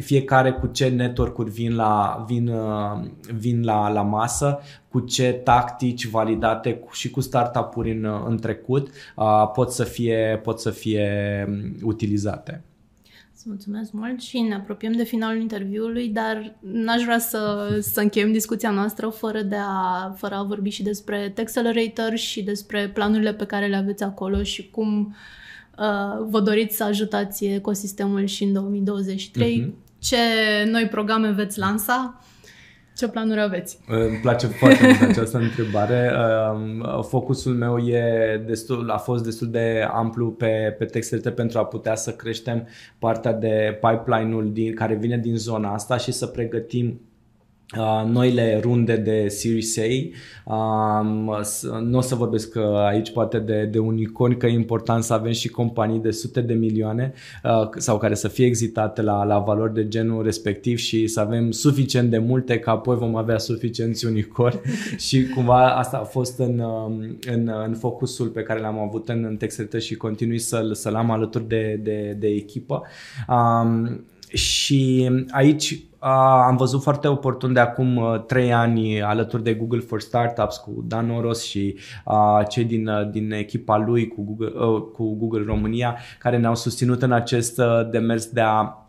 fiecare 0.00 0.52
cu 0.52 0.66
ce 0.66 0.88
network-uri 0.88 1.50
vin 1.50 1.74
la, 1.74 2.24
vin, 2.28 2.48
uh, 2.48 3.00
vin 3.34 3.64
la, 3.64 3.92
la 3.92 4.02
masă, 4.02 4.60
cu 4.88 5.00
ce 5.00 5.32
tactici 5.32 6.06
validate 6.06 6.74
cu, 6.74 6.92
și 6.92 7.10
cu 7.10 7.20
startup-uri 7.20 7.90
în, 7.90 8.08
în 8.26 8.38
trecut 8.38 8.88
uh, 9.16 9.50
pot, 9.54 9.70
să 9.70 9.84
fie, 9.84 10.40
pot 10.42 10.60
să 10.60 10.70
fie 10.70 11.08
um, 11.62 11.88
utilizate. 11.88 12.64
mulțumesc 13.44 13.92
mult 13.92 14.20
și 14.20 14.38
ne 14.38 14.54
apropiem 14.54 14.92
de 14.92 15.04
finalul 15.04 15.40
interviului, 15.40 16.08
dar 16.08 16.56
n-aș 16.60 17.02
vrea 17.02 17.18
să, 17.18 17.68
să 17.80 18.00
încheiem 18.00 18.32
discuția 18.32 18.70
noastră 18.70 19.08
fără, 19.08 19.42
de 19.42 19.56
a, 19.58 20.14
fără 20.16 20.34
a 20.34 20.42
vorbi 20.42 20.70
și 20.70 20.82
despre 20.82 21.34
Accelerator 21.38 22.16
și 22.16 22.42
despre 22.42 22.88
planurile 22.88 23.34
pe 23.34 23.46
care 23.46 23.66
le 23.66 23.76
aveți 23.76 24.02
acolo 24.02 24.42
și 24.42 24.70
cum 24.70 25.16
uh, 25.78 26.26
vă 26.28 26.40
doriți 26.40 26.76
să 26.76 26.84
ajutați 26.84 27.44
ecosistemul 27.44 28.24
și 28.24 28.44
în 28.44 28.52
2023. 28.52 29.60
Uh-huh. 29.60 29.66
Mhm. 29.66 29.74
Ce 29.98 30.16
noi 30.70 30.86
programe 30.86 31.30
veți 31.30 31.58
lansa? 31.58 32.24
Ce 32.96 33.08
planuri 33.08 33.40
aveți? 33.40 33.78
Îmi 33.86 34.18
place 34.22 34.46
foarte 34.46 34.86
mult 34.86 35.10
această 35.10 35.38
întrebare. 35.38 36.12
Focusul 37.02 37.54
meu 37.54 37.78
e 37.78 38.42
destul, 38.46 38.90
a 38.90 38.96
fost 38.96 39.24
destul 39.24 39.50
de 39.50 39.88
amplu 39.92 40.30
pe, 40.30 40.74
pe 40.78 40.84
textele 40.84 41.30
pentru 41.30 41.58
a 41.58 41.64
putea 41.64 41.94
să 41.94 42.12
creștem 42.12 42.68
partea 42.98 43.32
de 43.32 43.78
pipeline-ul 43.80 44.52
din, 44.52 44.74
care 44.74 44.94
vine 44.94 45.18
din 45.18 45.36
zona 45.36 45.72
asta 45.72 45.96
și 45.96 46.12
să 46.12 46.26
pregătim 46.26 47.00
Uh, 47.78 48.04
noile 48.10 48.60
runde 48.62 48.96
de 48.96 49.28
Series 49.28 49.78
A. 49.78 50.12
Um, 50.54 51.36
nu 51.82 51.98
o 51.98 52.00
să 52.00 52.14
vorbesc 52.14 52.54
uh, 52.54 52.62
aici 52.62 53.12
poate 53.12 53.38
de, 53.38 53.64
de 53.64 53.78
unicorn, 53.78 54.36
că 54.36 54.46
e 54.46 54.52
important 54.52 55.02
să 55.02 55.12
avem 55.12 55.32
și 55.32 55.48
companii 55.48 55.98
de 55.98 56.10
sute 56.10 56.40
de 56.40 56.54
milioane 56.54 57.12
uh, 57.44 57.68
sau 57.76 57.98
care 57.98 58.14
să 58.14 58.28
fie 58.28 58.46
exitate 58.46 59.02
la, 59.02 59.24
la 59.24 59.38
valori 59.38 59.74
de 59.74 59.88
genul 59.88 60.22
respectiv 60.22 60.78
și 60.78 61.06
să 61.06 61.20
avem 61.20 61.50
suficient 61.50 62.10
de 62.10 62.18
multe 62.18 62.58
ca 62.58 62.70
apoi 62.70 62.96
vom 62.96 63.16
avea 63.16 63.38
suficienți 63.38 64.06
unicorni 64.06 64.60
și 65.08 65.28
cumva 65.28 65.76
asta 65.76 65.96
a 65.96 66.04
fost 66.04 66.38
în, 66.38 66.58
um, 66.58 67.18
în, 67.26 67.50
în 67.66 67.74
focusul 67.74 68.28
pe 68.28 68.42
care 68.42 68.60
l-am 68.60 68.78
avut 68.78 69.08
în, 69.08 69.24
în 69.24 69.36
Textretă 69.36 69.78
și 69.78 69.94
continui 69.94 70.38
să-l, 70.38 70.74
să-l 70.74 70.94
am 70.94 71.10
alături 71.10 71.48
de, 71.48 71.80
de, 71.82 72.16
de 72.18 72.26
echipă. 72.26 72.82
Um, 73.28 74.04
și 74.34 75.10
aici 75.30 75.78
am 76.46 76.56
văzut 76.56 76.82
foarte 76.82 77.08
oportun 77.08 77.52
de 77.52 77.60
acum 77.60 78.24
trei 78.26 78.52
ani 78.52 79.02
alături 79.02 79.42
de 79.42 79.54
Google 79.54 79.80
for 79.80 80.00
Startups 80.00 80.56
cu 80.56 80.84
Dan 80.86 81.10
Oros 81.10 81.44
și 81.44 81.78
cei 82.48 82.64
din, 82.64 82.90
din 83.10 83.32
echipa 83.32 83.76
lui 83.76 84.08
cu 84.08 84.22
Google, 84.22 84.52
cu 84.92 85.14
Google 85.14 85.44
România 85.46 85.98
care 86.18 86.38
ne-au 86.38 86.54
susținut 86.54 87.02
în 87.02 87.12
acest 87.12 87.60
demers 87.90 88.26
de 88.26 88.40
a 88.40 88.83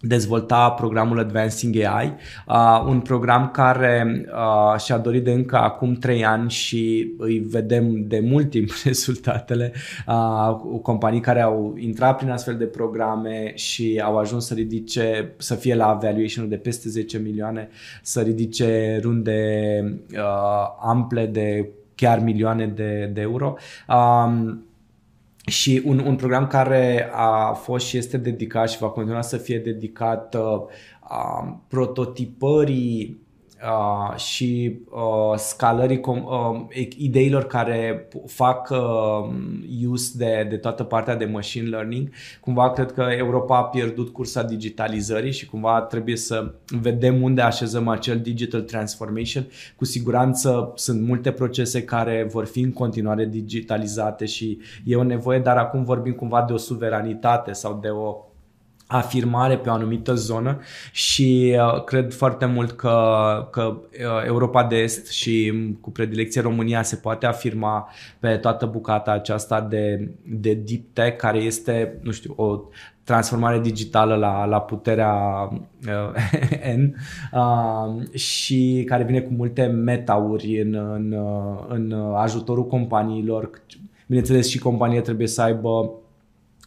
dezvolta 0.00 0.70
programul 0.70 1.18
Advancing 1.18 1.76
AI, 1.76 2.14
uh, 2.46 2.84
un 2.88 3.00
program 3.00 3.50
care 3.50 4.24
uh, 4.32 4.80
și-a 4.80 4.98
dorit 4.98 5.24
de 5.24 5.32
încă 5.32 5.56
acum 5.56 5.94
3 5.94 6.24
ani 6.24 6.50
și 6.50 7.12
îi 7.18 7.38
vedem 7.38 8.06
de 8.06 8.20
mult 8.20 8.50
timp 8.50 8.70
rezultatele, 8.84 9.72
uh, 10.06 10.80
companii 10.82 11.20
care 11.20 11.40
au 11.40 11.74
intrat 11.78 12.16
prin 12.16 12.30
astfel 12.30 12.56
de 12.56 12.64
programe 12.64 13.52
și 13.54 14.00
au 14.04 14.18
ajuns 14.18 14.46
să 14.46 14.54
ridice, 14.54 15.34
să 15.36 15.54
fie 15.54 15.74
la 15.74 15.98
valuation 16.02 16.48
de 16.48 16.56
peste 16.56 16.88
10 16.88 17.18
milioane, 17.18 17.68
să 18.02 18.20
ridice 18.20 18.98
runde 19.02 19.40
uh, 20.12 20.18
ample 20.80 21.26
de 21.26 21.68
chiar 21.94 22.18
milioane 22.18 22.66
de, 22.66 23.10
de 23.14 23.20
euro. 23.20 23.54
Uh, 23.88 24.56
și 25.48 25.82
un, 25.84 25.98
un 25.98 26.16
program 26.16 26.46
care 26.46 27.10
a 27.12 27.52
fost 27.52 27.86
și 27.86 27.96
este 27.96 28.16
dedicat 28.16 28.70
și 28.70 28.78
va 28.78 28.88
continua 28.88 29.22
să 29.22 29.36
fie 29.36 29.58
dedicat 29.58 30.34
uh, 30.34 30.62
prototipării 31.68 33.26
uh, 33.62 34.16
și 34.16 34.78
uh, 34.90 35.36
scalării 35.36 36.00
com- 36.00 36.24
uh, 36.24 36.86
ideilor 36.96 37.44
care 37.46 38.08
fac 38.26 38.70
uh, 38.70 39.34
use 39.88 40.12
de, 40.16 40.46
de 40.50 40.56
toată 40.56 40.84
partea 40.84 41.16
de 41.16 41.24
machine 41.24 41.68
learning. 41.68 42.10
Cumva 42.40 42.70
cred 42.70 42.92
că 42.92 43.06
Europa 43.16 43.56
a 43.56 43.64
pierdut 43.64 44.08
cursa 44.08 44.42
digitalizării 44.42 45.32
și 45.32 45.46
cumva 45.46 45.80
trebuie 45.80 46.16
să 46.16 46.54
vedem 46.80 47.22
unde 47.22 47.40
așezăm 47.40 47.88
acel 47.88 48.20
digital 48.20 48.60
transformation. 48.60 49.46
Cu 49.76 49.84
siguranță 49.84 50.72
sunt 50.74 51.06
multe 51.06 51.30
procese 51.30 51.82
care 51.82 52.28
vor 52.30 52.46
fi 52.46 52.60
în 52.60 52.72
continuare 52.72 53.24
digitalizate 53.24 54.24
și 54.24 54.58
e 54.84 54.96
o 54.96 55.02
nevoie, 55.02 55.38
dar 55.38 55.56
acum 55.56 55.84
vorbim 55.84 56.12
cumva 56.12 56.44
de 56.46 56.52
o 56.52 56.56
suveranitate 56.56 57.52
sau 57.52 57.78
de 57.82 57.88
o 57.88 58.27
afirmare 58.90 59.56
pe 59.56 59.68
o 59.68 59.72
anumită 59.72 60.14
zonă 60.14 60.60
și 60.92 61.56
uh, 61.58 61.84
cred 61.84 62.12
foarte 62.12 62.46
mult 62.46 62.70
că, 62.70 63.48
că 63.50 63.62
uh, 63.62 64.26
Europa 64.26 64.64
de 64.64 64.76
Est 64.76 65.10
și 65.10 65.52
cu 65.80 65.90
predilecție 65.90 66.40
România 66.40 66.82
se 66.82 66.96
poate 66.96 67.26
afirma 67.26 67.88
pe 68.18 68.36
toată 68.36 68.66
bucata 68.66 69.10
aceasta 69.10 69.60
de, 69.60 70.10
de 70.22 70.54
deep 70.54 70.82
tech 70.92 71.16
care 71.16 71.38
este, 71.38 71.98
nu 72.02 72.10
știu, 72.10 72.34
o 72.36 72.60
transformare 73.04 73.60
digitală 73.60 74.14
la, 74.14 74.44
la 74.44 74.60
puterea 74.60 75.14
uh, 75.86 76.74
N 76.76 76.94
uh, 77.32 78.18
și 78.18 78.84
care 78.86 79.04
vine 79.04 79.20
cu 79.20 79.32
multe 79.32 79.66
metauri 79.66 80.60
în, 80.60 80.74
în, 80.74 81.12
uh, 81.12 81.64
în 81.68 81.92
ajutorul 82.16 82.66
companiilor. 82.66 83.50
Bineînțeles 84.06 84.48
și 84.48 84.58
compania 84.58 85.00
trebuie 85.00 85.26
să 85.26 85.42
aibă 85.42 85.90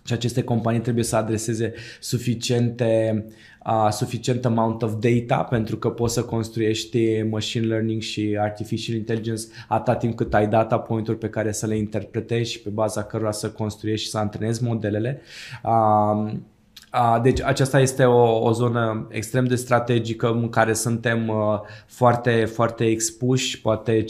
și 0.05 0.13
aceste 0.13 0.43
companii 0.43 0.81
trebuie 0.81 1.03
să 1.03 1.15
adreseze 1.15 1.73
suficiente, 1.99 3.25
uh, 3.65 3.89
suficient 3.91 4.45
amount 4.45 4.81
of 4.81 4.93
data 4.99 5.43
pentru 5.43 5.77
că 5.77 5.89
poți 5.89 6.13
să 6.13 6.23
construiești 6.23 7.21
machine 7.21 7.65
learning 7.65 8.01
și 8.01 8.37
artificial 8.39 8.95
intelligence 8.97 9.43
atât 9.67 9.99
timp 9.99 10.15
cât 10.15 10.33
ai 10.33 10.47
data 10.47 10.79
point-uri 10.79 11.17
pe 11.17 11.29
care 11.29 11.51
să 11.51 11.65
le 11.65 11.77
interpretezi 11.77 12.51
și 12.51 12.61
pe 12.61 12.69
baza 12.69 13.03
cărora 13.03 13.31
să 13.31 13.49
construiești 13.49 14.05
și 14.05 14.11
să 14.11 14.17
antrenezi 14.17 14.63
modelele. 14.63 15.21
Uh, 15.63 17.21
deci 17.21 17.41
aceasta 17.41 17.79
este 17.79 18.03
o, 18.03 18.45
o 18.45 18.51
zonă 18.51 19.07
extrem 19.09 19.45
de 19.45 19.55
strategică 19.55 20.31
în 20.31 20.49
care 20.49 20.73
suntem 20.73 21.27
uh, 21.27 21.59
foarte, 21.87 22.45
foarte 22.45 22.85
expuși, 22.85 23.61
poate 23.61 24.03
50% 24.03 24.05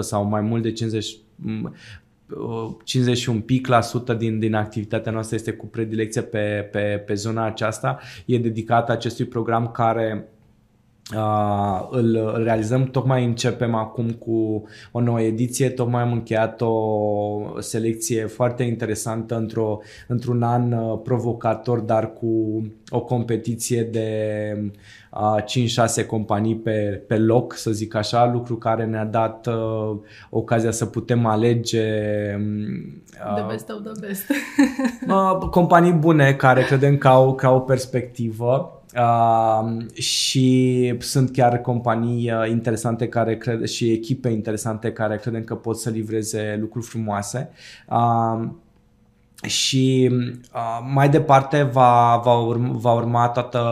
sau 0.00 0.24
mai 0.24 0.40
mult 0.40 0.62
de 0.62 0.72
50 0.72 1.16
50 2.84 3.16
și 3.16 3.28
un 3.28 3.40
pic 3.40 3.66
la 3.66 3.80
sută 3.80 4.14
din, 4.14 4.38
din 4.38 4.54
activitatea 4.54 5.12
noastră 5.12 5.36
este 5.36 5.52
cu 5.52 5.66
predilecție 5.66 6.22
pe, 6.22 6.68
pe, 6.72 7.02
pe 7.06 7.14
zona 7.14 7.44
aceasta. 7.44 7.98
E 8.26 8.38
dedicată 8.38 8.92
acestui 8.92 9.24
program 9.24 9.70
care 9.70 10.28
Uh, 11.16 11.88
îl 11.90 12.40
realizăm, 12.44 12.84
tocmai 12.84 13.24
începem 13.24 13.74
acum 13.74 14.10
cu 14.10 14.62
o 14.92 15.00
nouă 15.00 15.20
ediție, 15.20 15.68
tocmai 15.68 16.02
am 16.02 16.12
încheiat 16.12 16.60
o 16.60 17.60
selecție 17.60 18.26
foarte 18.26 18.62
interesantă 18.62 19.36
într-o, 19.36 19.80
într-un 20.06 20.42
an 20.42 20.72
uh, 20.72 21.00
provocator, 21.02 21.78
dar 21.78 22.12
cu 22.12 22.62
o 22.88 23.00
competiție 23.00 23.82
de 23.82 24.10
uh, 25.10 26.02
5-6 26.02 26.06
companii 26.06 26.56
pe, 26.56 27.02
pe 27.06 27.18
loc, 27.18 27.54
să 27.54 27.70
zic 27.70 27.94
așa, 27.94 28.30
lucru 28.32 28.56
care 28.56 28.84
ne-a 28.84 29.04
dat 29.04 29.46
uh, 29.46 29.96
ocazia 30.30 30.70
să 30.70 30.86
putem 30.86 31.26
alege 31.26 31.86
uh, 33.26 33.34
the 33.34 33.44
best 33.48 33.70
of 33.70 33.82
the 33.82 34.06
best. 34.06 34.24
uh, 35.08 35.48
companii 35.50 35.92
bune 35.92 36.32
care 36.32 36.62
credem 36.62 36.96
că 36.96 37.08
au, 37.08 37.34
că 37.34 37.46
au 37.46 37.56
o 37.56 37.60
perspectivă 37.60 38.79
Uh, 38.96 39.86
și 39.94 40.94
sunt 40.98 41.32
chiar 41.32 41.60
companii 41.60 42.32
uh, 42.32 42.48
interesante 42.48 43.08
care 43.08 43.36
cred 43.36 43.64
și 43.64 43.90
echipe 43.90 44.28
interesante 44.28 44.92
care 44.92 45.16
credem 45.16 45.44
că 45.44 45.54
pot 45.54 45.78
să 45.78 45.90
livreze 45.90 46.56
lucruri 46.60 46.86
frumoase. 46.86 47.50
Uh, 47.88 48.48
și 49.46 50.10
uh, 50.54 50.88
mai 50.92 51.08
departe 51.08 51.62
va, 51.62 52.20
va, 52.24 52.34
urma, 52.34 52.72
va 52.72 52.92
urma 52.92 53.28
toată 53.28 53.62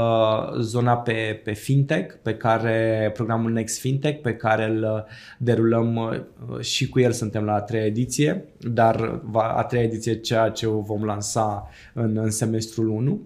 zona 0.60 0.96
pe, 0.96 1.40
pe 1.44 1.52
fintech, 1.52 2.14
pe 2.22 2.34
care 2.34 3.10
programul 3.14 3.52
Next 3.52 3.80
Fintech, 3.80 4.20
pe 4.20 4.34
care 4.34 4.64
îl 4.64 5.06
derulăm 5.38 5.96
uh, 5.96 6.60
și 6.60 6.88
cu 6.88 7.00
el 7.00 7.12
suntem 7.12 7.44
la 7.44 7.54
a 7.54 7.60
treia 7.60 7.84
ediție, 7.84 8.44
dar 8.58 9.20
va, 9.24 9.42
a 9.42 9.62
treia 9.62 9.84
ediție 9.84 10.14
ceea 10.14 10.48
ce 10.48 10.66
o 10.66 10.80
vom 10.80 11.04
lansa 11.04 11.68
în, 11.92 12.16
în 12.16 12.30
semestrul 12.30 12.88
1 12.88 13.20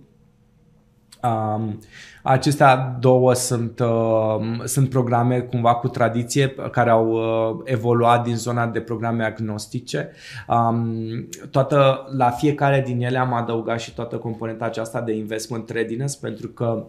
Um, 1.23 1.79
acestea 2.23 2.97
două 3.01 3.35
sunt, 3.35 3.79
uh, 3.81 4.65
sunt 4.65 4.89
programe 4.89 5.41
cumva 5.41 5.75
cu 5.75 5.89
tradiție 5.89 6.55
care 6.71 6.91
au 6.91 7.11
uh, 7.11 7.61
evoluat 7.65 8.25
din 8.25 8.37
zona 8.37 8.67
de 8.67 8.81
programe 8.81 9.25
agnostice. 9.25 10.11
Um, 10.49 11.29
toată, 11.51 12.07
la 12.17 12.31
fiecare 12.31 12.83
din 12.87 13.03
ele 13.03 13.19
am 13.19 13.33
adăugat 13.33 13.81
și 13.81 13.95
toată 13.95 14.17
componenta 14.17 14.65
aceasta 14.65 15.01
de 15.01 15.13
investment 15.13 15.71
readiness 15.71 16.17
pentru 16.17 16.49
că 16.49 16.87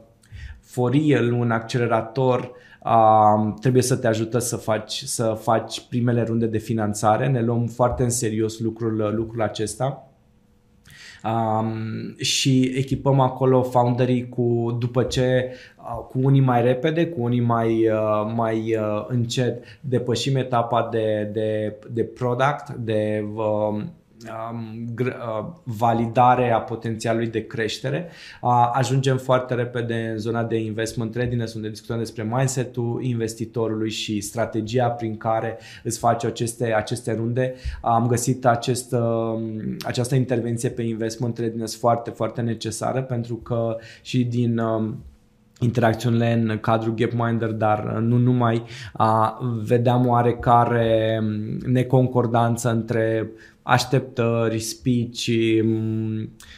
for 0.62 0.91
real, 0.91 1.32
un 1.32 1.52
accelerator 1.52 2.52
uh, 2.84 3.54
trebuie 3.60 3.82
să 3.82 3.96
te 3.96 4.08
ajută 4.08 4.39
să 4.39 4.56
faci, 4.56 5.04
să 5.04 5.38
faci 5.41 5.88
primele 5.89 6.24
runde 6.24 6.46
de 6.46 6.58
finanțare. 6.58 7.28
Ne 7.28 7.41
luăm 7.41 7.67
foarte 7.67 8.04
în 8.04 8.10
serios 8.10 8.60
lucrul, 8.60 9.13
lucrul 9.15 9.41
acesta 9.41 10.08
um, 11.23 12.15
și 12.17 12.73
echipăm 12.75 13.19
acolo 13.19 13.62
founderii 13.62 14.29
cu, 14.29 14.77
după 14.79 15.03
ce 15.03 15.51
uh, 15.77 16.05
cu 16.09 16.19
unii 16.21 16.41
mai 16.41 16.62
repede, 16.62 17.07
cu 17.07 17.21
unii 17.21 17.41
mai, 17.41 17.88
uh, 17.88 18.31
mai 18.36 18.75
uh, 18.75 19.05
încet 19.07 19.63
depășim 19.79 20.36
etapa 20.36 20.88
de, 20.91 21.29
de, 21.33 21.75
de 21.91 22.03
product, 22.03 22.69
de 22.71 23.25
uh, 23.36 23.83
validare 25.63 26.51
a 26.51 26.59
potențialului 26.59 27.27
de 27.27 27.45
creștere. 27.47 28.09
Ajungem 28.71 29.17
foarte 29.17 29.53
repede 29.53 30.09
în 30.12 30.17
zona 30.17 30.43
de 30.43 30.57
investment 30.57 31.15
readiness, 31.15 31.53
unde 31.53 31.69
discutăm 31.69 31.97
despre 31.97 32.23
mindset-ul 32.23 33.03
investitorului 33.03 33.89
și 33.89 34.21
strategia 34.21 34.88
prin 34.88 35.17
care 35.17 35.57
îți 35.83 35.99
face 35.99 36.27
aceste, 36.27 36.73
aceste 36.73 37.13
runde. 37.13 37.55
Am 37.81 38.07
găsit 38.07 38.45
acest, 38.45 38.95
această 39.86 40.15
intervenție 40.15 40.69
pe 40.69 40.81
investment 40.81 41.38
readiness 41.38 41.77
foarte, 41.77 42.09
foarte 42.09 42.41
necesară 42.41 43.01
pentru 43.01 43.36
că 43.36 43.77
și 44.01 44.23
din 44.23 44.62
interacțiunile 45.59 46.33
în 46.33 46.57
cadrul 46.62 46.93
Gapminder, 46.93 47.49
dar 47.49 47.83
nu 47.83 48.17
numai, 48.17 48.63
a, 48.93 49.39
vedeam 49.63 50.07
oarecare 50.07 51.19
neconcordanță 51.65 52.69
între 52.69 53.31
așteptări, 53.63 54.60
speech, 54.60 55.26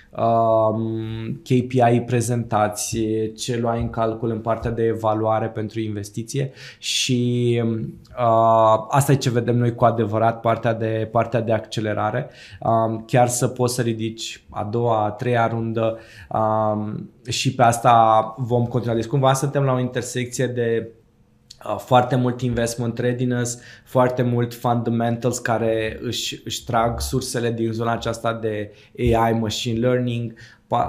um, 0.10 1.42
KPI 1.44 2.04
prezentați, 2.06 2.98
ce 3.38 3.58
luai 3.58 3.82
în 3.82 3.90
calcul 3.90 4.30
în 4.30 4.40
partea 4.40 4.72
de 4.72 4.84
evaluare 4.84 5.48
pentru 5.48 5.80
investiție 5.80 6.52
și 6.80 7.62
uh, 8.18 8.86
asta 8.90 9.12
e 9.12 9.16
ce 9.16 9.30
vedem 9.30 9.58
noi 9.58 9.76
cu 9.76 9.86
adevărat, 9.86 10.40
partea 10.40 10.74
de, 10.74 11.10
partea 11.12 11.42
de 11.42 11.54
accelerare. 11.54 12.30
Um, 12.60 13.04
chiar 13.08 13.28
să 13.28 13.48
poți 13.48 13.76
să 13.76 13.82
ridici 13.82 14.44
a 14.50 14.64
doua, 14.64 15.06
a 15.06 15.10
treia 15.10 15.48
rundă 15.48 15.98
um, 16.30 17.10
și 17.30 17.56
pe 17.56 17.64
asta 17.64 18.36
vom 18.38 18.66
continua. 18.66 18.96
Deci 18.96 19.06
cumva 19.06 19.34
suntem 19.34 19.64
la 19.64 19.74
o 19.74 19.80
intersecție 19.80 20.48
de 20.48 20.88
Uh, 20.88 21.05
foarte 21.78 22.16
mult 22.16 22.42
investment 22.42 22.98
readiness, 22.98 23.60
foarte 23.84 24.22
mult 24.22 24.54
fundamentals 24.54 25.38
care 25.38 26.00
își, 26.02 26.42
își 26.46 26.64
trag 26.64 27.00
sursele 27.00 27.52
din 27.52 27.72
zona 27.72 27.92
aceasta 27.92 28.34
de 28.34 28.72
AI, 28.98 29.34
machine 29.34 29.80
learning, 29.80 30.34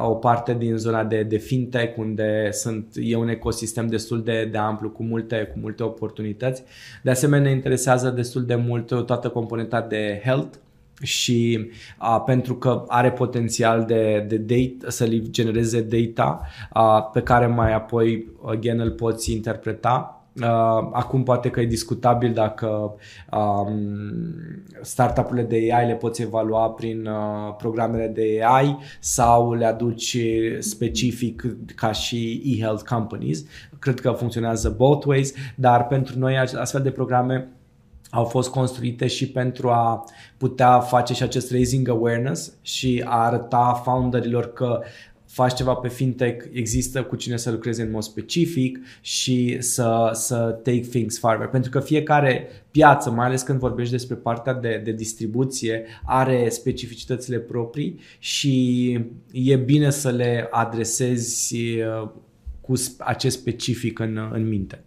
o 0.02 0.14
parte 0.14 0.54
din 0.54 0.76
zona 0.76 1.04
de, 1.04 1.22
de 1.22 1.36
fintech 1.36 1.98
unde 1.98 2.48
sunt, 2.52 2.86
e 2.94 3.16
un 3.16 3.28
ecosistem 3.28 3.86
destul 3.86 4.22
de, 4.22 4.44
de 4.44 4.58
amplu 4.58 4.90
cu 4.90 5.02
multe, 5.02 5.50
cu 5.52 5.58
multe 5.58 5.82
oportunități. 5.82 6.62
De 7.02 7.10
asemenea, 7.10 7.48
ne 7.48 7.56
interesează 7.56 8.10
destul 8.10 8.44
de 8.44 8.54
mult 8.54 9.06
toată 9.06 9.28
componenta 9.28 9.80
de 9.80 10.20
health, 10.24 10.56
și 11.02 11.70
a, 11.96 12.20
pentru 12.20 12.56
că 12.56 12.84
are 12.88 13.12
potențial 13.12 13.84
de, 13.84 14.24
de 14.28 14.36
data, 14.36 14.90
să 14.90 15.04
li 15.04 15.30
genereze 15.30 15.80
data 15.80 16.46
a, 16.70 17.02
pe 17.02 17.20
care 17.20 17.46
mai 17.46 17.74
apoi 17.74 18.28
again 18.44 18.80
îl 18.80 18.90
poți 18.90 19.32
interpreta 19.32 20.15
Uh, 20.15 20.15
acum 20.92 21.22
poate 21.22 21.51
că 21.51 21.61
e 21.61 21.66
discutabil 21.66 22.33
dacă 22.33 22.94
um, 23.33 23.75
startup-urile 24.83 25.46
de 25.46 25.75
AI 25.75 25.87
le 25.87 25.94
poți 25.94 26.22
evalua 26.22 26.70
prin 26.70 27.07
uh, 27.07 27.55
programele 27.59 28.07
de 28.07 28.40
AI 28.44 28.79
sau 29.01 29.53
le 29.53 29.64
aduci 29.64 30.18
specific 30.59 31.44
ca 31.75 31.92
și 31.92 32.42
e-health 32.44 32.83
companies. 32.83 33.44
Cred 33.79 34.01
că 34.01 34.11
funcționează 34.11 34.75
both 34.77 35.07
ways, 35.07 35.33
dar 35.55 35.87
pentru 35.87 36.18
noi 36.18 36.38
astfel 36.38 36.83
de 36.83 36.90
programe 36.90 37.51
au 38.11 38.25
fost 38.25 38.51
construite 38.51 39.07
și 39.07 39.31
pentru 39.31 39.68
a 39.68 40.05
putea 40.37 40.81
face 40.81 41.14
și 41.14 41.22
acest 41.22 41.51
raising 41.51 41.88
awareness 41.88 42.53
și 42.62 43.03
a 43.07 43.25
arăta 43.25 43.81
founderilor 43.85 44.53
că 44.53 44.81
faci 45.37 45.55
ceva 45.55 45.75
pe 45.75 45.88
fintech, 45.88 46.44
există 46.53 47.05
cu 47.05 47.16
cine 47.16 47.37
să 47.37 47.51
lucrezi 47.51 47.81
în 47.81 47.90
mod 47.90 48.03
specific 48.03 48.79
și 49.01 49.57
să, 49.61 50.11
să 50.12 50.37
take 50.62 50.81
things 50.81 51.18
farther. 51.18 51.49
Pentru 51.49 51.70
că 51.70 51.81
fiecare 51.81 52.49
piață, 52.70 53.11
mai 53.11 53.27
ales 53.27 53.42
când 53.42 53.59
vorbești 53.59 53.92
despre 53.92 54.14
partea 54.14 54.55
de, 54.55 54.81
de 54.85 54.92
distribuție, 54.92 55.85
are 56.05 56.49
specificitățile 56.49 57.38
proprii 57.38 58.01
și 58.18 58.92
e 59.33 59.57
bine 59.57 59.90
să 59.90 60.11
le 60.11 60.49
adresezi 60.51 61.57
uh, 61.57 62.09
cu 62.61 62.72
acest 62.99 63.38
specific 63.38 63.99
în, 63.99 64.31
în 64.33 64.49
minte. 64.49 64.85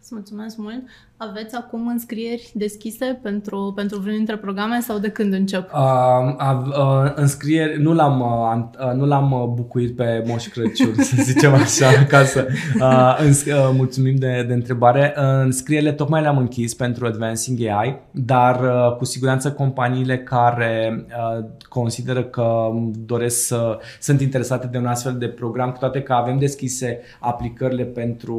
Îți 0.00 0.14
mulțumesc 0.14 0.56
mult. 0.56 0.82
Aveți 1.22 1.54
acum 1.54 1.86
înscrieri 1.86 2.50
deschise 2.54 3.20
pentru, 3.22 3.72
pentru 3.76 3.96
vreunul 3.96 4.16
dintre 4.16 4.36
programe 4.36 4.80
sau 4.80 4.98
de 4.98 5.08
când 5.08 5.32
încep? 5.32 5.72
Uh, 5.72 6.54
uh, 6.66 7.12
înscrieri, 7.14 7.82
nu 7.82 7.92
l-am, 7.92 8.20
uh, 8.20 8.92
nu 8.94 9.06
l-am 9.06 9.32
uh, 9.32 9.44
bucuit 9.54 9.96
pe 9.96 10.24
Moș 10.26 10.46
Crăciun, 10.46 10.94
să 10.94 11.22
zicem 11.32 11.52
așa, 11.52 12.04
ca 12.08 12.24
să 12.24 12.46
uh, 12.80 13.18
îns- 13.24 13.44
uh, 13.44 13.70
mulțumim 13.76 14.16
de, 14.16 14.44
de 14.48 14.54
întrebare. 14.54 15.14
Uh, 15.16 15.22
înscrierile 15.44 15.92
tocmai 15.92 16.20
le-am 16.20 16.38
închis 16.38 16.74
pentru 16.74 17.06
Advancing 17.06 17.58
AI, 17.60 18.00
dar 18.10 18.60
uh, 18.60 18.96
cu 18.96 19.04
siguranță 19.04 19.52
companiile 19.52 20.18
care 20.18 21.06
uh, 21.08 21.44
consideră 21.68 22.22
că 22.22 22.70
doresc 23.06 23.46
să 23.46 23.78
sunt 24.00 24.20
interesate 24.20 24.66
de 24.66 24.78
un 24.78 24.86
astfel 24.86 25.16
de 25.18 25.28
program, 25.28 25.70
cu 25.70 25.78
toate 25.78 26.02
că 26.02 26.12
avem 26.12 26.38
deschise 26.38 27.00
aplicările 27.18 27.84
pentru, 27.84 28.38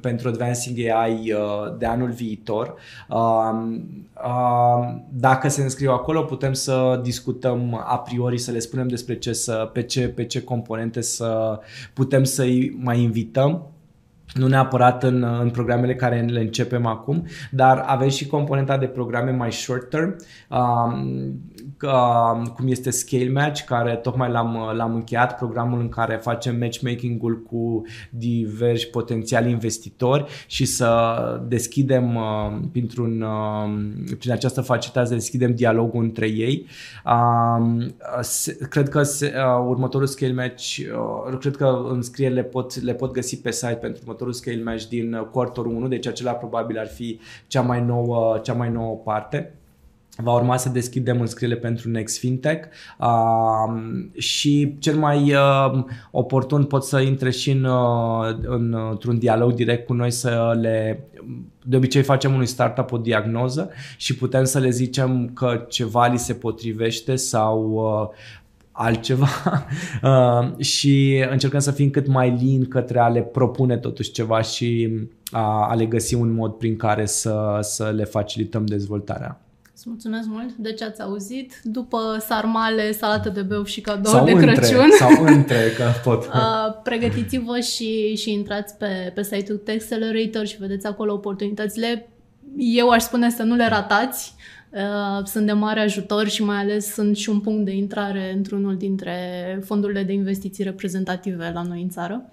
pentru 0.00 0.28
Advancing 0.28 0.78
AI 0.78 1.32
uh, 1.32 1.67
de 1.78 1.86
anul 1.86 2.10
viitor. 2.10 2.74
Dacă 5.08 5.48
se 5.48 5.62
înscriu 5.62 5.90
acolo, 5.90 6.22
putem 6.22 6.52
să 6.52 7.00
discutăm 7.02 7.84
a 7.86 7.98
priori, 7.98 8.38
să 8.38 8.50
le 8.50 8.58
spunem 8.58 8.88
despre 8.88 9.18
ce 9.18 9.32
să, 9.32 9.70
pe, 9.72 9.82
ce, 9.82 10.08
pe 10.08 10.24
ce 10.24 10.42
componente 10.42 11.00
să 11.00 11.60
putem 11.92 12.24
să-i 12.24 12.78
mai 12.82 13.00
invităm 13.00 13.66
nu 14.34 14.46
neapărat 14.46 15.02
în, 15.02 15.22
în 15.22 15.50
programele 15.50 15.94
care 15.94 16.20
le 16.20 16.40
începem 16.40 16.86
acum, 16.86 17.26
dar 17.50 17.78
avem 17.86 18.08
și 18.08 18.26
componenta 18.26 18.76
de 18.76 18.86
programe 18.86 19.30
mai 19.30 19.52
short 19.52 19.90
term, 19.90 20.16
um, 20.48 21.40
uh, 21.82 22.48
cum 22.54 22.68
este 22.68 22.90
Scale 22.90 23.30
Match, 23.30 23.64
care 23.64 23.94
tocmai 23.94 24.30
l-am, 24.30 24.72
l-am 24.76 24.94
încheiat, 24.94 25.36
programul 25.36 25.80
în 25.80 25.88
care 25.88 26.16
facem 26.16 26.58
matchmaking-ul 26.58 27.42
cu 27.42 27.82
diversi 28.10 28.88
potențiali 28.88 29.50
investitori 29.50 30.24
și 30.46 30.64
să 30.64 31.40
deschidem 31.48 32.14
uh, 32.14 32.58
printr-un, 32.72 33.20
uh, 33.20 34.16
prin 34.18 34.32
această 34.32 34.60
facilitate 34.60 35.06
să 35.06 35.14
deschidem 35.14 35.54
dialogul 35.54 36.02
între 36.02 36.26
ei. 36.26 36.66
Uh, 37.04 37.86
se, 38.20 38.56
cred 38.70 38.88
că 38.88 39.02
se, 39.02 39.34
uh, 39.36 39.64
următorul 39.68 40.06
Scale 40.06 40.32
Match, 40.32 40.76
uh, 40.76 41.38
cred 41.38 41.56
că 41.56 41.86
înscrierile 41.90 42.42
pot, 42.42 42.82
le 42.82 42.94
pot 42.94 43.12
găsi 43.12 43.40
pe 43.40 43.50
site 43.50 43.78
pentru 43.80 44.00
următorul 44.02 44.32
Scale 44.32 44.62
Match 44.62 44.84
din 44.84 45.14
uh, 45.14 45.26
quarter 45.32 45.64
1, 45.64 45.88
deci 45.88 46.06
acela 46.06 46.32
probabil 46.32 46.78
ar 46.78 46.86
fi 46.86 47.20
cea 47.46 47.60
mai 47.60 47.84
nouă, 47.84 48.38
cea 48.42 48.52
mai 48.52 48.70
nouă 48.70 48.96
parte. 48.96 49.52
Va 50.22 50.32
urma 50.32 50.56
să 50.56 50.68
deschidem 50.68 51.20
înscrierile 51.20 51.60
pentru 51.60 51.90
Next 51.90 52.18
Fintech 52.18 52.68
uh, 52.98 53.80
și 54.16 54.76
cel 54.78 54.96
mai 54.96 55.34
uh, 55.34 55.84
oportun 56.10 56.64
pot 56.64 56.84
să 56.84 57.00
intre 57.00 57.30
și 57.30 57.50
în, 57.50 57.64
uh, 57.64 58.36
în, 58.42 58.76
într-un 58.90 59.18
dialog 59.18 59.52
direct 59.52 59.86
cu 59.86 59.92
noi 59.92 60.10
să 60.10 60.56
le 60.60 61.08
de 61.64 61.76
obicei 61.76 62.02
facem 62.02 62.34
unui 62.34 62.46
startup 62.46 62.92
o 62.92 62.96
diagnoză 62.96 63.70
și 63.96 64.16
putem 64.16 64.44
să 64.44 64.58
le 64.58 64.70
zicem 64.70 65.30
că 65.34 65.64
ceva 65.68 66.06
li 66.06 66.18
se 66.18 66.34
potrivește 66.34 67.16
sau 67.16 67.70
uh, 67.70 68.16
altceva 68.72 69.28
uh, 70.02 70.64
și 70.64 71.24
încercăm 71.30 71.60
să 71.60 71.70
fim 71.70 71.90
cât 71.90 72.06
mai 72.06 72.36
lin 72.40 72.68
către 72.68 72.98
a 72.98 73.08
le 73.08 73.22
propune 73.22 73.76
totuși 73.76 74.10
ceva 74.10 74.40
și 74.40 74.90
a, 75.30 75.68
a 75.68 75.74
le 75.74 75.86
găsi 75.86 76.14
un 76.14 76.32
mod 76.32 76.52
prin 76.52 76.76
care 76.76 77.06
să, 77.06 77.58
să 77.60 77.90
le 77.90 78.04
facilităm 78.04 78.66
dezvoltarea. 78.66 79.40
Îți 79.78 79.88
mulțumesc 79.88 80.28
mult 80.28 80.54
de 80.56 80.72
ce 80.72 80.84
ați 80.84 81.02
auzit. 81.02 81.60
După 81.62 81.98
sarmale, 82.26 82.92
salată 82.92 83.28
de 83.28 83.42
beu 83.42 83.64
și 83.64 83.80
cadou 83.80 84.12
sau 84.12 84.24
de 84.24 84.30
între, 84.30 84.52
Crăciun. 84.52 84.90
Sau 84.98 85.24
între, 85.24 85.72
că 85.76 85.84
pot. 86.04 86.24
Uh, 86.26 86.74
pregătiți-vă 86.82 87.60
și, 87.60 88.16
și 88.16 88.32
intrați 88.32 88.76
pe, 88.76 89.12
pe 89.14 89.22
site-ul 89.22 89.62
Accelerator 89.66 90.46
și 90.46 90.56
vedeți 90.56 90.86
acolo 90.86 91.12
oportunitățile. 91.12 92.08
Eu 92.56 92.88
aș 92.88 93.02
spune 93.02 93.30
să 93.30 93.42
nu 93.42 93.54
le 93.54 93.68
ratați. 93.68 94.34
Uh, 94.70 95.24
sunt 95.24 95.46
de 95.46 95.52
mare 95.52 95.80
ajutor 95.80 96.28
și 96.28 96.44
mai 96.44 96.56
ales 96.56 96.92
sunt 96.92 97.16
și 97.16 97.28
un 97.28 97.40
punct 97.40 97.64
de 97.64 97.74
intrare 97.74 98.32
într-unul 98.36 98.76
dintre 98.76 99.14
fondurile 99.64 100.02
de 100.02 100.12
investiții 100.12 100.64
reprezentative 100.64 101.50
la 101.54 101.62
noi 101.62 101.82
în 101.82 101.88
țară. 101.88 102.32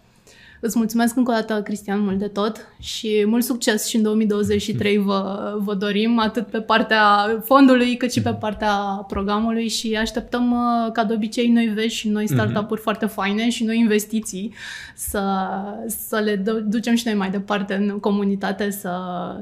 Îți 0.60 0.78
mulțumesc 0.78 1.16
încă 1.16 1.32
o 1.32 1.34
dată, 1.34 1.62
Cristian, 1.62 2.02
mult 2.02 2.20
de 2.20 2.28
tot 2.28 2.68
și 2.80 3.24
mult 3.28 3.44
succes 3.44 3.88
și 3.88 3.96
în 3.96 4.02
2023 4.02 4.98
vă, 4.98 5.54
vă 5.60 5.74
dorim, 5.74 6.20
atât 6.20 6.48
pe 6.48 6.60
partea 6.60 7.02
fondului, 7.44 7.98
cât 7.98 8.12
și 8.12 8.22
pe 8.22 8.34
partea 8.34 8.74
programului 9.08 9.68
și 9.68 9.98
așteptăm, 10.00 10.52
uh, 10.52 10.92
ca 10.92 11.04
de 11.04 11.14
obicei, 11.14 11.48
noi 11.48 11.66
vești 11.66 11.98
și 11.98 12.10
noi 12.10 12.28
startup-uri 12.28 12.80
mm-hmm. 12.80 12.84
foarte 12.84 13.06
faine 13.06 13.50
și 13.50 13.64
noi 13.64 13.80
investiții 13.80 14.54
să, 14.96 15.22
să 15.88 16.22
le 16.24 16.44
ducem 16.66 16.96
și 16.96 17.04
noi 17.06 17.16
mai 17.16 17.30
departe 17.30 17.74
în 17.74 18.00
comunitate, 18.00 18.70
să, 18.70 18.92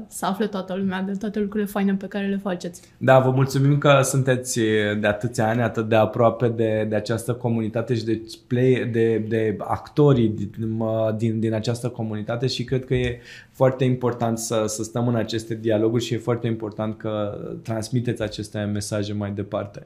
să 0.08 0.26
afle 0.26 0.46
toată 0.46 0.74
lumea 0.76 1.02
de 1.02 1.12
toate 1.12 1.40
lucrurile 1.40 1.70
faine 1.70 1.94
pe 1.94 2.06
care 2.06 2.26
le 2.26 2.36
faceți. 2.42 2.80
Da, 2.98 3.18
vă 3.18 3.30
mulțumim 3.30 3.78
că 3.78 4.00
sunteți 4.02 4.60
de 5.00 5.06
atâția 5.06 5.48
ani 5.48 5.62
atât 5.62 5.88
de 5.88 5.96
aproape 5.96 6.48
de, 6.48 6.86
de 6.88 6.96
această 6.96 7.32
comunitate 7.32 7.94
și 7.94 8.04
de, 8.04 8.20
play, 8.46 8.88
de, 8.92 9.24
de 9.28 9.56
actorii, 9.58 10.50
mă, 10.76 11.03
uh, 11.03 11.03
din, 11.12 11.40
din 11.40 11.52
această 11.52 11.88
comunitate 11.88 12.46
și 12.46 12.64
cred 12.64 12.84
că 12.84 12.94
e 12.94 13.20
foarte 13.50 13.84
important 13.84 14.38
să, 14.38 14.64
să 14.66 14.82
stăm 14.82 15.08
în 15.08 15.14
aceste 15.14 15.54
dialoguri 15.54 16.04
și 16.04 16.14
e 16.14 16.18
foarte 16.18 16.46
important 16.46 16.96
că 16.96 17.38
transmiteți 17.62 18.22
aceste 18.22 18.58
mesaje 18.58 19.12
mai 19.12 19.30
departe. 19.30 19.84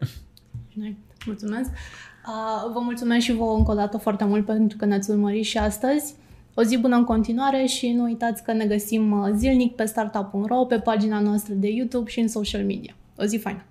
Mulțumesc! 1.26 1.70
Vă 2.72 2.80
mulțumesc 2.80 3.24
și 3.24 3.32
vouă 3.32 3.56
încă 3.56 3.70
o 3.70 3.74
dată 3.74 3.98
foarte 3.98 4.24
mult 4.24 4.44
pentru 4.44 4.76
că 4.76 4.84
ne-ați 4.84 5.10
urmărit 5.10 5.44
și 5.44 5.58
astăzi. 5.58 6.14
O 6.54 6.62
zi 6.62 6.78
bună 6.78 6.96
în 6.96 7.04
continuare 7.04 7.64
și 7.64 7.92
nu 7.92 8.02
uitați 8.02 8.42
că 8.42 8.52
ne 8.52 8.66
găsim 8.66 9.32
zilnic 9.36 9.74
pe 9.74 9.84
startup.ro, 9.84 10.64
pe 10.64 10.78
pagina 10.78 11.20
noastră 11.20 11.54
de 11.54 11.68
YouTube 11.68 12.10
și 12.10 12.20
în 12.20 12.28
social 12.28 12.64
media. 12.64 12.94
O 13.18 13.24
zi 13.24 13.36
faină! 13.36 13.62